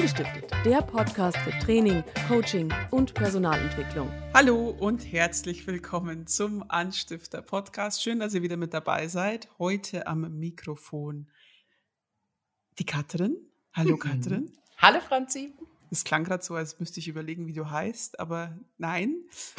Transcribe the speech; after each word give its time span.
Angestiftet, 0.00 0.50
der 0.64 0.80
Podcast 0.80 1.36
für 1.36 1.50
Training, 1.58 2.02
Coaching 2.26 2.72
und 2.90 3.12
Personalentwicklung. 3.12 4.10
Hallo 4.32 4.70
und 4.70 5.04
herzlich 5.04 5.66
willkommen 5.66 6.26
zum 6.26 6.64
Anstifter 6.70 7.42
Podcast. 7.42 8.02
Schön, 8.02 8.18
dass 8.18 8.32
ihr 8.32 8.40
wieder 8.40 8.56
mit 8.56 8.72
dabei 8.72 9.08
seid. 9.08 9.50
Heute 9.58 10.06
am 10.06 10.38
Mikrofon 10.38 11.28
die 12.78 12.86
Katrin. 12.86 13.36
Hallo 13.74 13.98
Katrin. 13.98 14.50
Hallo 14.78 15.00
Franzi. 15.00 15.52
Es 15.90 16.02
klang 16.04 16.24
gerade 16.24 16.42
so, 16.42 16.54
als 16.54 16.80
müsste 16.80 16.98
ich 17.00 17.08
überlegen, 17.08 17.46
wie 17.46 17.52
du 17.52 17.68
heißt, 17.68 18.20
aber 18.20 18.58
nein, 18.78 19.16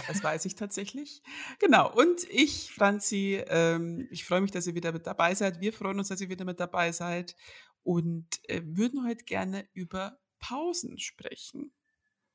das 0.07 0.23
weiß 0.23 0.45
ich 0.45 0.55
tatsächlich. 0.55 1.21
Genau, 1.59 1.93
und 1.93 2.23
ich, 2.31 2.73
Franzi, 2.73 3.43
ähm, 3.47 4.07
ich 4.09 4.25
freue 4.25 4.41
mich, 4.41 4.49
dass 4.49 4.65
ihr 4.65 4.73
wieder 4.73 4.91
mit 4.91 5.05
dabei 5.05 5.35
seid. 5.35 5.61
Wir 5.61 5.71
freuen 5.71 5.99
uns, 5.99 6.07
dass 6.07 6.19
ihr 6.19 6.29
wieder 6.29 6.45
mit 6.45 6.59
dabei 6.59 6.93
seid 6.93 7.35
und 7.83 8.27
äh, 8.49 8.61
würden 8.63 9.05
heute 9.05 9.23
gerne 9.23 9.67
über 9.73 10.17
Pausen 10.41 10.99
sprechen. 10.99 11.71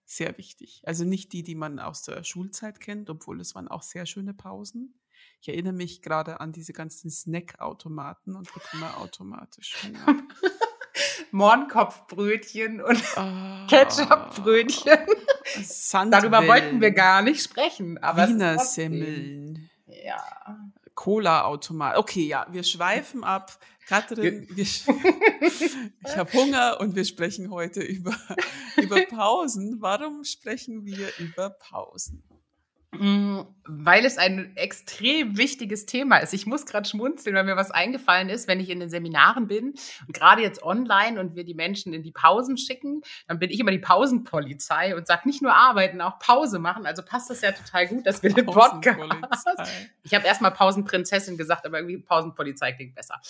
Sehr 0.06 0.38
wichtig. 0.38 0.82
Also 0.86 1.04
nicht 1.04 1.32
die, 1.32 1.42
die 1.42 1.56
man 1.56 1.78
aus 1.78 2.02
der 2.02 2.24
Schulzeit 2.24 2.80
kennt, 2.80 3.10
obwohl 3.10 3.40
es 3.40 3.54
waren 3.54 3.68
auch 3.68 3.82
sehr 3.82 4.06
schöne 4.06 4.32
Pausen. 4.32 4.98
Ich 5.40 5.48
erinnere 5.48 5.72
mich 5.72 6.00
gerade 6.00 6.40
an 6.40 6.52
diese 6.52 6.72
ganzen 6.72 7.10
Snackautomaten 7.10 8.36
und 8.36 8.52
bekomme 8.52 8.96
automatisch 8.96 9.76
Hunger. 9.82 10.22
Mohrenkopfbrötchen 11.30 12.80
und 12.80 13.02
oh, 13.16 13.66
Ketchupbrötchen. 13.68 14.98
Darüber 16.10 16.46
wollten 16.46 16.80
wir 16.80 16.92
gar 16.92 17.22
nicht 17.22 17.42
sprechen. 17.42 17.98
Aber 17.98 18.28
Wiener 18.28 18.58
Semmeln. 18.58 19.68
Ja. 19.86 20.22
Cola-Automat. 20.94 21.96
Okay, 21.98 22.26
ja, 22.26 22.46
wir 22.50 22.64
schweifen 22.64 23.24
ab. 23.24 23.58
Katrin, 23.86 24.48
wir, 24.50 24.64
ich 24.64 26.16
habe 26.16 26.32
Hunger 26.32 26.78
und 26.80 26.96
wir 26.96 27.04
sprechen 27.04 27.50
heute 27.50 27.80
über, 27.80 28.16
über 28.82 29.00
Pausen. 29.06 29.80
Warum 29.80 30.24
sprechen 30.24 30.84
wir 30.84 31.08
über 31.18 31.50
Pausen? 31.50 32.22
Mm, 32.98 33.46
weil 33.64 34.04
es 34.04 34.18
ein 34.18 34.56
extrem 34.56 35.36
wichtiges 35.36 35.86
Thema 35.86 36.18
ist. 36.18 36.32
Ich 36.32 36.46
muss 36.46 36.66
gerade 36.66 36.88
schmunzeln, 36.88 37.34
weil 37.34 37.44
mir 37.44 37.56
was 37.56 37.70
eingefallen 37.70 38.28
ist, 38.28 38.48
wenn 38.48 38.60
ich 38.60 38.70
in 38.70 38.80
den 38.80 38.88
Seminaren 38.88 39.46
bin 39.46 39.74
und 40.06 40.14
gerade 40.14 40.42
jetzt 40.42 40.62
online 40.62 41.18
und 41.20 41.34
wir 41.34 41.44
die 41.44 41.54
Menschen 41.54 41.92
in 41.92 42.02
die 42.02 42.12
Pausen 42.12 42.56
schicken, 42.56 43.02
dann 43.26 43.38
bin 43.38 43.50
ich 43.50 43.60
immer 43.60 43.72
die 43.72 43.78
Pausenpolizei 43.78 44.96
und 44.96 45.06
sage 45.06 45.26
nicht 45.26 45.42
nur 45.42 45.54
arbeiten, 45.54 46.00
auch 46.00 46.18
Pause 46.18 46.58
machen. 46.58 46.86
Also 46.86 47.02
passt 47.02 47.30
das 47.30 47.40
ja 47.40 47.52
total 47.52 47.88
gut, 47.88 48.06
dass 48.06 48.22
wir 48.22 48.32
den 48.32 48.46
Podcast. 48.46 49.60
Ich 50.02 50.14
habe 50.14 50.26
erstmal 50.26 50.52
Pausenprinzessin 50.52 51.36
gesagt, 51.36 51.66
aber 51.66 51.78
irgendwie 51.78 51.98
Pausenpolizei 51.98 52.72
klingt 52.72 52.94
besser. 52.94 53.20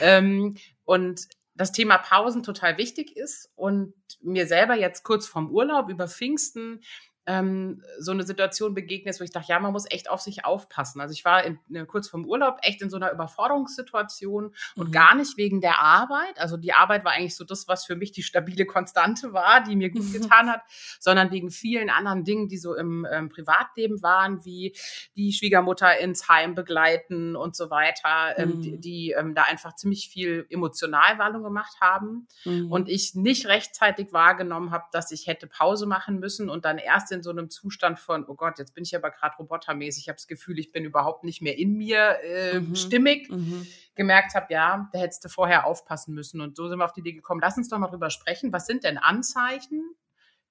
Ähm, 0.00 0.56
und 0.84 1.28
das 1.54 1.72
Thema 1.72 1.98
Pausen 1.98 2.42
total 2.42 2.78
wichtig 2.78 3.16
ist 3.16 3.50
und 3.56 3.94
mir 4.22 4.46
selber 4.46 4.74
jetzt 4.74 5.04
kurz 5.04 5.26
vorm 5.26 5.50
Urlaub 5.50 5.90
über 5.90 6.08
Pfingsten 6.08 6.80
ähm, 7.26 7.82
so 8.00 8.10
eine 8.10 8.24
Situation 8.24 8.74
begegnet, 8.74 9.18
wo 9.20 9.24
ich 9.24 9.30
dachte, 9.30 9.48
ja, 9.48 9.60
man 9.60 9.72
muss 9.72 9.88
echt 9.88 10.10
auf 10.10 10.20
sich 10.20 10.44
aufpassen. 10.44 11.00
Also 11.00 11.12
ich 11.12 11.24
war 11.24 11.44
in, 11.44 11.58
in, 11.70 11.86
kurz 11.86 12.08
vorm 12.08 12.24
Urlaub 12.26 12.58
echt 12.62 12.82
in 12.82 12.90
so 12.90 12.96
einer 12.96 13.12
Überforderungssituation 13.12 14.52
und 14.74 14.88
mhm. 14.88 14.92
gar 14.92 15.14
nicht 15.14 15.36
wegen 15.36 15.60
der 15.60 15.78
Arbeit. 15.78 16.38
Also 16.38 16.56
die 16.56 16.72
Arbeit 16.72 17.04
war 17.04 17.12
eigentlich 17.12 17.36
so 17.36 17.44
das, 17.44 17.68
was 17.68 17.84
für 17.84 17.94
mich 17.94 18.10
die 18.10 18.24
stabile 18.24 18.66
Konstante 18.66 19.32
war, 19.32 19.62
die 19.62 19.76
mir 19.76 19.90
gut 19.90 20.04
mhm. 20.04 20.12
getan 20.12 20.50
hat, 20.50 20.62
sondern 20.98 21.30
wegen 21.30 21.50
vielen 21.50 21.90
anderen 21.90 22.24
Dingen, 22.24 22.48
die 22.48 22.58
so 22.58 22.74
im 22.74 23.06
ähm, 23.10 23.28
Privatleben 23.28 24.02
waren, 24.02 24.44
wie 24.44 24.74
die 25.14 25.32
Schwiegermutter 25.32 25.98
ins 25.98 26.28
Heim 26.28 26.56
begleiten 26.56 27.36
und 27.36 27.54
so 27.54 27.70
weiter, 27.70 28.36
ähm, 28.36 28.60
die, 28.60 28.72
mhm. 28.72 28.80
die 28.80 29.10
ähm, 29.12 29.34
da 29.36 29.42
einfach 29.42 29.76
ziemlich 29.76 30.08
viel 30.08 30.44
Emotionalwallung 30.50 31.44
gemacht 31.44 31.76
haben 31.80 32.26
mhm. 32.44 32.72
und 32.72 32.88
ich 32.88 33.14
nicht 33.14 33.46
rechtzeitig 33.46 34.12
wahrgenommen 34.12 34.72
habe, 34.72 34.84
dass 34.90 35.12
ich 35.12 35.28
hätte 35.28 35.46
Pause 35.46 35.86
machen 35.86 36.18
müssen 36.18 36.50
und 36.50 36.64
dann 36.64 36.78
erst 36.78 37.11
in 37.12 37.22
so 37.22 37.30
einem 37.30 37.50
Zustand 37.50 37.98
von, 37.98 38.24
oh 38.26 38.34
Gott, 38.34 38.58
jetzt 38.58 38.74
bin 38.74 38.84
ich 38.84 38.96
aber 38.96 39.10
gerade 39.10 39.36
robotermäßig, 39.36 40.04
ich 40.04 40.08
habe 40.08 40.16
das 40.16 40.26
Gefühl, 40.26 40.58
ich 40.58 40.72
bin 40.72 40.84
überhaupt 40.84 41.24
nicht 41.24 41.42
mehr 41.42 41.58
in 41.58 41.76
mir 41.76 42.18
äh, 42.22 42.60
mhm. 42.60 42.74
stimmig, 42.74 43.30
mhm. 43.30 43.66
gemerkt 43.94 44.34
habe, 44.34 44.52
ja, 44.52 44.88
da 44.92 44.98
hättest 44.98 45.24
du 45.24 45.28
vorher 45.28 45.66
aufpassen 45.66 46.14
müssen. 46.14 46.40
Und 46.40 46.56
so 46.56 46.68
sind 46.68 46.78
wir 46.78 46.84
auf 46.84 46.92
die 46.92 47.00
Idee 47.00 47.12
gekommen, 47.12 47.40
lass 47.40 47.56
uns 47.56 47.68
doch 47.68 47.78
mal 47.78 47.88
drüber 47.88 48.10
sprechen. 48.10 48.52
Was 48.52 48.66
sind 48.66 48.84
denn 48.84 48.98
Anzeichen, 48.98 49.94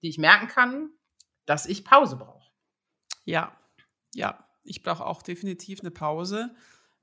die 0.02 0.10
ich 0.10 0.18
merken 0.18 0.48
kann, 0.48 0.90
dass 1.46 1.66
ich 1.66 1.84
Pause 1.84 2.16
brauche? 2.16 2.50
Ja, 3.26 3.52
ja, 4.14 4.46
ich 4.64 4.84
brauche 4.84 5.06
auch 5.06 5.22
definitiv 5.22 5.82
eine 5.82 5.92
Pause. 5.92 6.56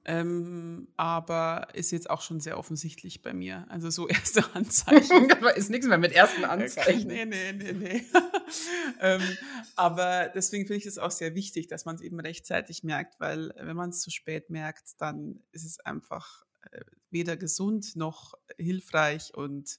Ähm, 0.09 0.89
aber 0.97 1.69
ist 1.75 1.91
jetzt 1.91 2.09
auch 2.09 2.23
schon 2.23 2.41
sehr 2.41 2.57
offensichtlich 2.59 3.21
bei 3.21 3.35
mir. 3.35 3.67
Also 3.69 3.91
so 3.91 4.09
erste 4.09 4.43
Anzeichen. 4.55 5.29
ist 5.55 5.69
nichts 5.69 5.87
mehr 5.87 5.99
mit 5.99 6.13
ersten 6.13 6.47
Anzeichen. 6.47 7.09
nee, 7.09 7.27
nee, 7.27 7.53
nee, 7.53 7.73
nee. 7.75 8.05
ähm, 9.01 9.21
aber 9.77 10.31
deswegen 10.35 10.67
finde 10.67 10.79
ich 10.79 10.87
es 10.87 10.97
auch 10.97 11.11
sehr 11.11 11.35
wichtig, 11.35 11.67
dass 11.67 11.85
man 11.85 11.97
es 11.97 12.01
eben 12.01 12.19
rechtzeitig 12.19 12.85
merkt, 12.85 13.21
weil 13.21 13.53
wenn 13.57 13.77
man 13.77 13.91
es 13.91 14.01
zu 14.01 14.11
spät 14.11 14.49
merkt, 14.49 14.99
dann 14.99 15.43
ist 15.53 15.67
es 15.67 15.79
einfach 15.81 16.47
äh, 16.71 16.81
weder 17.11 17.37
gesund 17.37 17.95
noch 17.95 18.33
hilfreich 18.57 19.35
und 19.35 19.79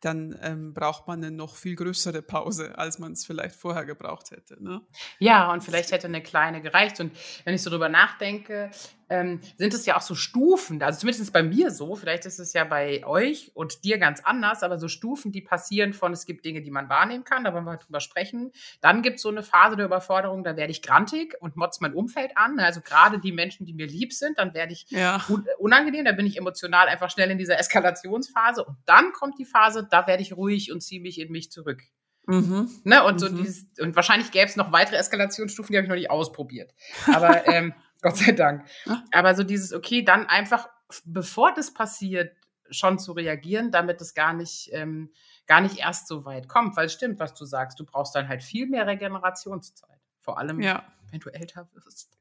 dann 0.00 0.38
ähm, 0.42 0.74
braucht 0.74 1.06
man 1.06 1.22
eine 1.22 1.34
noch 1.34 1.56
viel 1.56 1.74
größere 1.74 2.22
Pause, 2.22 2.78
als 2.78 2.98
man 2.98 3.12
es 3.12 3.24
vielleicht 3.24 3.56
vorher 3.56 3.84
gebraucht 3.84 4.30
hätte. 4.30 4.62
Ne? 4.62 4.82
Ja, 5.18 5.52
und 5.52 5.64
vielleicht 5.64 5.90
hätte 5.90 6.06
eine 6.06 6.22
kleine 6.22 6.60
gereicht. 6.60 7.00
Und 7.00 7.16
wenn 7.44 7.54
ich 7.54 7.62
so 7.62 7.70
drüber 7.70 7.88
nachdenke, 7.88 8.70
ähm, 9.08 9.40
sind 9.56 9.72
es 9.74 9.86
ja 9.86 9.96
auch 9.96 10.02
so 10.02 10.14
Stufen, 10.14 10.82
also 10.82 11.00
zumindest 11.00 11.32
bei 11.32 11.42
mir 11.42 11.70
so, 11.70 11.94
vielleicht 11.94 12.26
ist 12.26 12.38
es 12.38 12.52
ja 12.52 12.64
bei 12.64 13.04
euch 13.06 13.50
und 13.54 13.84
dir 13.84 13.98
ganz 13.98 14.20
anders, 14.24 14.62
aber 14.62 14.78
so 14.78 14.88
Stufen, 14.88 15.32
die 15.32 15.42
passieren 15.42 15.92
von, 15.92 16.12
es 16.12 16.26
gibt 16.26 16.44
Dinge, 16.44 16.62
die 16.62 16.70
man 16.70 16.88
wahrnehmen 16.88 17.24
kann, 17.24 17.44
da 17.44 17.54
wollen 17.54 17.64
wir 17.64 17.76
drüber 17.76 18.00
sprechen. 18.00 18.52
Dann 18.80 19.02
gibt 19.02 19.16
es 19.16 19.22
so 19.22 19.28
eine 19.28 19.42
Phase 19.42 19.76
der 19.76 19.86
Überforderung, 19.86 20.44
da 20.44 20.56
werde 20.56 20.70
ich 20.70 20.82
grantig 20.82 21.36
und 21.40 21.56
motz 21.56 21.80
mein 21.80 21.94
Umfeld 21.94 22.36
an, 22.36 22.58
also 22.58 22.80
gerade 22.80 23.18
die 23.18 23.32
Menschen, 23.32 23.66
die 23.66 23.74
mir 23.74 23.86
lieb 23.86 24.12
sind, 24.12 24.38
dann 24.38 24.54
werde 24.54 24.72
ich 24.72 24.86
ja. 24.88 25.24
unangenehm, 25.58 26.04
da 26.04 26.12
bin 26.12 26.26
ich 26.26 26.36
emotional 26.36 26.88
einfach 26.88 27.10
schnell 27.10 27.30
in 27.30 27.38
dieser 27.38 27.58
Eskalationsphase 27.58 28.64
und 28.64 28.76
dann 28.86 29.12
kommt 29.12 29.38
die 29.38 29.44
Phase, 29.44 29.86
da 29.88 30.06
werde 30.06 30.22
ich 30.22 30.36
ruhig 30.36 30.72
und 30.72 30.80
ziehe 30.80 31.00
mich 31.00 31.20
in 31.20 31.30
mich 31.30 31.50
zurück. 31.50 31.82
Mhm. 32.26 32.68
Ne, 32.84 33.04
und 33.04 33.20
so 33.20 33.30
mhm. 33.30 33.36
dieses, 33.36 33.66
und 33.80 33.94
wahrscheinlich 33.94 34.32
gäbe 34.32 34.46
es 34.46 34.56
noch 34.56 34.72
weitere 34.72 34.96
Eskalationsstufen, 34.96 35.72
die 35.72 35.76
habe 35.76 35.84
ich 35.84 35.88
noch 35.88 35.96
nicht 35.96 36.10
ausprobiert. 36.10 36.74
Aber 37.14 37.46
ähm, 37.46 37.72
Gott 38.06 38.18
sei 38.18 38.32
Dank. 38.32 38.64
Aber 39.10 39.34
so 39.34 39.42
dieses, 39.42 39.72
okay, 39.72 40.04
dann 40.04 40.26
einfach, 40.26 40.68
bevor 41.04 41.52
das 41.52 41.74
passiert, 41.74 42.36
schon 42.70 43.00
zu 43.00 43.10
reagieren, 43.12 43.72
damit 43.72 44.00
es 44.00 44.14
gar 44.14 44.32
nicht, 44.32 44.70
ähm, 44.72 45.10
gar 45.48 45.60
nicht 45.60 45.78
erst 45.78 46.06
so 46.06 46.24
weit 46.24 46.48
kommt. 46.48 46.76
Weil 46.76 46.86
es 46.86 46.92
stimmt, 46.92 47.18
was 47.18 47.34
du 47.34 47.44
sagst, 47.44 47.80
du 47.80 47.84
brauchst 47.84 48.14
dann 48.14 48.28
halt 48.28 48.44
viel 48.44 48.68
mehr 48.68 48.86
Regenerationszeit. 48.86 49.98
Vor 50.20 50.38
allem, 50.38 50.60
ja. 50.60 50.84
wenn 51.10 51.18
du 51.18 51.30
älter 51.30 51.68
wirst. 51.72 52.16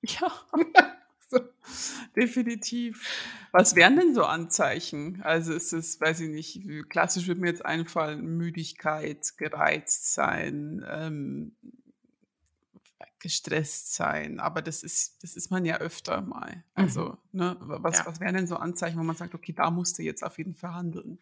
Ja. 0.00 0.32
so. 1.28 1.40
Definitiv. 2.16 3.10
Was 3.52 3.74
wären 3.74 3.96
denn 3.96 4.14
so 4.14 4.24
Anzeichen? 4.24 5.20
Also 5.22 5.52
ist 5.52 5.74
es, 5.74 6.00
weiß 6.00 6.20
ich 6.20 6.30
nicht, 6.30 6.88
klassisch 6.88 7.26
würde 7.26 7.42
mir 7.42 7.48
jetzt 7.48 7.66
einfallen, 7.66 8.24
Müdigkeit, 8.24 9.36
gereizt 9.36 10.14
sein, 10.14 10.82
ähm, 10.88 11.56
gestresst 13.26 13.92
sein, 13.92 14.38
aber 14.38 14.62
das 14.62 14.84
ist, 14.84 15.20
das 15.24 15.34
ist 15.34 15.50
man 15.50 15.64
ja 15.64 15.78
öfter 15.78 16.20
mal. 16.20 16.62
Also, 16.74 17.18
mhm. 17.32 17.40
ne, 17.40 17.56
was, 17.58 17.98
ja. 17.98 18.06
was 18.06 18.20
wären 18.20 18.36
denn 18.36 18.46
so 18.46 18.54
Anzeichen, 18.54 19.00
wo 19.00 19.02
man 19.02 19.16
sagt, 19.16 19.34
okay, 19.34 19.52
da 19.52 19.72
musst 19.72 19.98
du 19.98 20.04
jetzt 20.04 20.22
auf 20.22 20.38
jeden 20.38 20.54
Fall 20.54 20.74
handeln? 20.74 21.18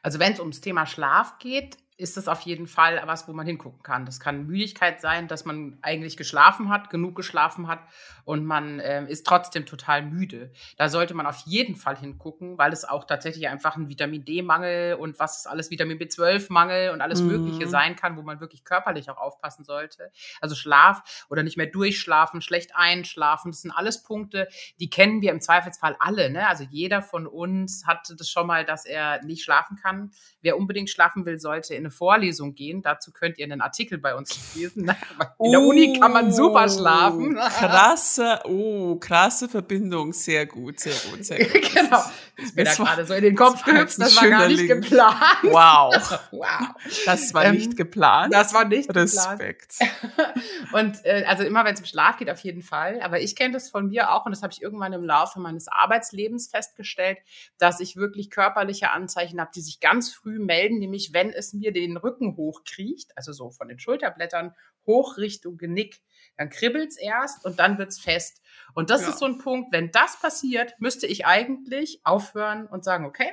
Also, 0.00 0.18
wenn 0.18 0.32
es 0.32 0.40
ums 0.40 0.62
Thema 0.62 0.86
Schlaf 0.86 1.38
geht, 1.38 1.76
ist 2.02 2.16
das 2.16 2.28
auf 2.28 2.40
jeden 2.42 2.66
Fall 2.66 3.00
was, 3.06 3.28
wo 3.28 3.32
man 3.32 3.46
hingucken 3.46 3.82
kann. 3.82 4.04
Das 4.04 4.20
kann 4.20 4.46
Müdigkeit 4.46 5.00
sein, 5.00 5.28
dass 5.28 5.44
man 5.44 5.78
eigentlich 5.82 6.16
geschlafen 6.16 6.68
hat, 6.68 6.90
genug 6.90 7.14
geschlafen 7.14 7.68
hat 7.68 7.80
und 8.24 8.44
man 8.44 8.80
äh, 8.80 9.04
ist 9.06 9.26
trotzdem 9.26 9.66
total 9.66 10.02
müde. 10.02 10.52
Da 10.76 10.88
sollte 10.88 11.14
man 11.14 11.26
auf 11.26 11.38
jeden 11.46 11.76
Fall 11.76 11.96
hingucken, 11.96 12.58
weil 12.58 12.72
es 12.72 12.84
auch 12.84 13.04
tatsächlich 13.04 13.48
einfach 13.48 13.76
ein 13.76 13.88
Vitamin 13.88 14.24
D-Mangel 14.24 14.94
und 14.94 15.18
was 15.18 15.38
ist 15.38 15.46
alles 15.46 15.70
Vitamin 15.70 15.98
B12-Mangel 15.98 16.90
und 16.90 17.00
alles 17.00 17.22
mhm. 17.22 17.28
Mögliche 17.28 17.68
sein 17.68 17.96
kann, 17.96 18.16
wo 18.16 18.22
man 18.22 18.40
wirklich 18.40 18.64
körperlich 18.64 19.08
auch 19.08 19.18
aufpassen 19.18 19.64
sollte. 19.64 20.10
Also 20.40 20.54
Schlaf 20.54 21.26
oder 21.30 21.42
nicht 21.42 21.56
mehr 21.56 21.66
durchschlafen, 21.66 22.42
schlecht 22.42 22.74
einschlafen, 22.74 23.52
das 23.52 23.62
sind 23.62 23.70
alles 23.70 24.02
Punkte, 24.02 24.48
die 24.80 24.90
kennen 24.90 25.22
wir 25.22 25.30
im 25.30 25.40
Zweifelsfall 25.40 25.96
alle. 26.00 26.30
Ne? 26.30 26.48
Also 26.48 26.64
jeder 26.68 27.02
von 27.02 27.26
uns 27.26 27.86
hat 27.86 28.12
das 28.16 28.28
schon 28.28 28.46
mal, 28.46 28.64
dass 28.64 28.84
er 28.84 29.22
nicht 29.22 29.44
schlafen 29.44 29.76
kann. 29.76 30.10
Wer 30.40 30.56
unbedingt 30.56 30.90
schlafen 30.90 31.24
will, 31.26 31.38
sollte 31.38 31.74
in 31.74 31.82
eine 31.82 31.91
Vorlesung 31.92 32.54
gehen. 32.54 32.82
Dazu 32.82 33.12
könnt 33.12 33.38
ihr 33.38 33.44
einen 33.44 33.60
Artikel 33.60 33.98
bei 33.98 34.16
uns 34.16 34.54
lesen. 34.56 34.90
In 35.38 35.52
der 35.52 35.60
Uni 35.60 35.98
kann 36.00 36.12
man 36.12 36.32
super 36.32 36.68
schlafen. 36.68 37.36
Krasse, 37.36 38.40
oh, 38.44 38.96
krasse 38.96 39.48
Verbindung. 39.48 40.12
Sehr 40.12 40.46
gut, 40.46 40.80
sehr 40.80 40.94
gut, 41.10 41.24
sehr 41.24 41.38
gut. 41.38 41.62
genau. 41.74 42.02
Ich 42.36 42.54
bin 42.54 42.64
da 42.64 42.74
gerade 42.74 43.04
so 43.04 43.14
in 43.14 43.22
den 43.22 43.36
Kopf 43.36 43.64
gehüpft. 43.64 44.00
Das 44.00 44.16
war 44.16 44.28
gar 44.28 44.48
nicht 44.48 44.62
Link. 44.62 44.82
geplant. 44.82 45.16
Wow. 45.42 46.20
wow. 46.32 46.68
Das 47.04 47.34
war 47.34 47.44
ähm, 47.44 47.56
nicht 47.56 47.76
geplant. 47.76 48.32
Das 48.32 48.54
war 48.54 48.64
nicht 48.64 48.94
Respekt. 48.94 49.78
geplant. 49.78 50.44
und 50.72 51.04
äh, 51.04 51.24
also 51.26 51.44
immer, 51.44 51.64
wenn 51.64 51.74
es 51.74 51.80
um 51.80 51.86
Schlaf 51.86 52.16
geht, 52.16 52.30
auf 52.30 52.40
jeden 52.40 52.62
Fall. 52.62 53.00
Aber 53.02 53.20
ich 53.20 53.36
kenne 53.36 53.52
das 53.52 53.70
von 53.70 53.88
mir 53.88 54.12
auch 54.12 54.26
und 54.26 54.32
das 54.32 54.42
habe 54.42 54.52
ich 54.52 54.62
irgendwann 54.62 54.92
im 54.92 55.04
Laufe 55.04 55.40
meines 55.40 55.68
Arbeitslebens 55.68 56.48
festgestellt, 56.48 57.18
dass 57.58 57.80
ich 57.80 57.96
wirklich 57.96 58.30
körperliche 58.30 58.90
Anzeichen 58.90 59.40
habe, 59.40 59.50
die 59.54 59.60
sich 59.60 59.80
ganz 59.80 60.12
früh 60.12 60.38
melden, 60.38 60.78
nämlich 60.78 61.12
wenn 61.12 61.30
es 61.30 61.52
mir 61.52 61.71
den 61.72 61.96
Rücken 61.96 62.36
hochkriecht, 62.36 63.16
also 63.16 63.32
so 63.32 63.50
von 63.50 63.68
den 63.68 63.78
Schulterblättern 63.78 64.54
hoch 64.86 65.16
Richtung 65.16 65.58
Genick. 65.58 66.00
Dann 66.36 66.50
kribbelt's 66.50 66.96
erst 66.96 67.44
und 67.44 67.58
dann 67.58 67.78
wird's 67.78 68.00
fest. 68.00 68.42
Und 68.74 68.90
das 68.90 69.02
ja. 69.02 69.08
ist 69.08 69.18
so 69.18 69.26
ein 69.26 69.38
Punkt, 69.38 69.72
wenn 69.72 69.90
das 69.90 70.20
passiert, 70.20 70.74
müsste 70.78 71.06
ich 71.06 71.26
eigentlich 71.26 72.00
aufhören 72.04 72.66
und 72.66 72.84
sagen, 72.84 73.04
okay, 73.04 73.30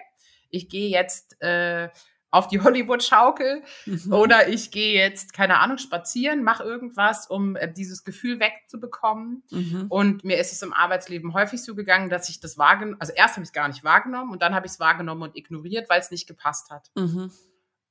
ich 0.50 0.70
gehe 0.70 0.90
jetzt 0.90 1.42
äh, 1.42 1.90
auf 2.32 2.48
die 2.48 2.62
Hollywood-Schaukel 2.62 3.64
mhm. 3.86 4.14
oder 4.14 4.50
ich 4.50 4.72
gehe 4.72 4.94
jetzt, 4.94 5.34
keine 5.34 5.60
Ahnung, 5.60 5.78
spazieren, 5.78 6.44
mache 6.44 6.64
irgendwas, 6.64 7.28
um 7.28 7.56
äh, 7.56 7.72
dieses 7.72 8.04
Gefühl 8.04 8.40
wegzubekommen. 8.40 9.44
Mhm. 9.50 9.86
Und 9.90 10.24
mir 10.24 10.38
ist 10.38 10.52
es 10.52 10.62
im 10.62 10.74
Arbeitsleben 10.74 11.34
häufig 11.34 11.64
so 11.64 11.74
gegangen, 11.74 12.10
dass 12.10 12.30
ich 12.30 12.40
das 12.40 12.58
wahrgenommen, 12.58 13.00
also 13.00 13.14
erst 13.14 13.36
habe 13.36 13.44
ich 13.44 13.50
es 13.50 13.54
gar 13.54 13.68
nicht 13.68 13.84
wahrgenommen 13.84 14.32
und 14.32 14.42
dann 14.42 14.54
habe 14.54 14.68
ich 14.68 14.74
es 14.74 14.80
wahrgenommen 14.80 15.24
und 15.24 15.36
ignoriert, 15.36 15.90
weil 15.90 16.00
es 16.00 16.12
nicht 16.12 16.28
gepasst 16.28 16.70
hat. 16.70 16.92
Mhm. 16.96 17.32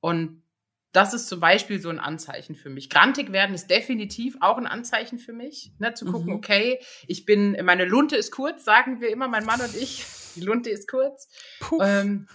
Und 0.00 0.42
das 0.92 1.12
ist 1.12 1.28
zum 1.28 1.40
Beispiel 1.40 1.80
so 1.80 1.90
ein 1.90 1.98
Anzeichen 1.98 2.54
für 2.54 2.70
mich. 2.70 2.88
Grantig 2.88 3.30
werden 3.30 3.54
ist 3.54 3.68
definitiv 3.68 4.36
auch 4.40 4.56
ein 4.56 4.66
Anzeichen 4.66 5.18
für 5.18 5.32
mich, 5.32 5.72
ne, 5.78 5.94
zu 5.94 6.06
gucken, 6.06 6.28
mhm. 6.28 6.36
okay, 6.36 6.80
ich 7.06 7.24
bin, 7.24 7.56
meine 7.64 7.84
Lunte 7.84 8.16
ist 8.16 8.32
kurz, 8.32 8.64
sagen 8.64 9.00
wir 9.00 9.10
immer, 9.10 9.28
mein 9.28 9.44
Mann 9.44 9.60
und 9.60 9.74
ich, 9.74 10.04
die 10.34 10.40
Lunte 10.40 10.70
ist 10.70 10.88
kurz. 10.88 11.28
Ähm, 11.80 12.26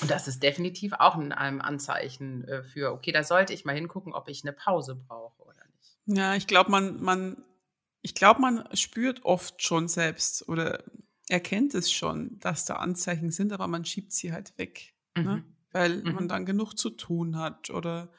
und 0.00 0.10
das 0.10 0.28
ist 0.28 0.42
definitiv 0.42 0.92
auch 0.94 1.16
ein, 1.16 1.32
ein 1.32 1.60
Anzeichen 1.60 2.46
äh, 2.46 2.62
für, 2.62 2.92
okay, 2.92 3.10
da 3.10 3.24
sollte 3.24 3.52
ich 3.52 3.64
mal 3.64 3.74
hingucken, 3.74 4.12
ob 4.12 4.28
ich 4.28 4.44
eine 4.44 4.52
Pause 4.52 4.94
brauche 4.94 5.42
oder 5.42 5.64
nicht. 5.76 6.18
Ja, 6.18 6.34
ich 6.36 6.46
glaube, 6.46 6.70
man, 6.70 7.02
man, 7.02 7.44
ich 8.00 8.14
glaube, 8.14 8.40
man 8.40 8.68
spürt 8.74 9.24
oft 9.24 9.60
schon 9.60 9.88
selbst 9.88 10.48
oder 10.48 10.84
erkennt 11.28 11.74
es 11.74 11.90
schon, 11.90 12.38
dass 12.38 12.64
da 12.64 12.76
Anzeichen 12.76 13.30
sind, 13.32 13.52
aber 13.52 13.66
man 13.66 13.84
schiebt 13.84 14.12
sie 14.12 14.32
halt 14.32 14.56
weg. 14.56 14.94
Ne? 15.16 15.22
Mhm. 15.22 15.28
Ne? 15.28 15.44
Weil 15.72 16.02
mhm. 16.02 16.12
man 16.12 16.28
dann 16.28 16.46
genug 16.46 16.74
zu 16.74 16.90
tun 16.90 17.38
hat 17.38 17.70
oder 17.70 18.12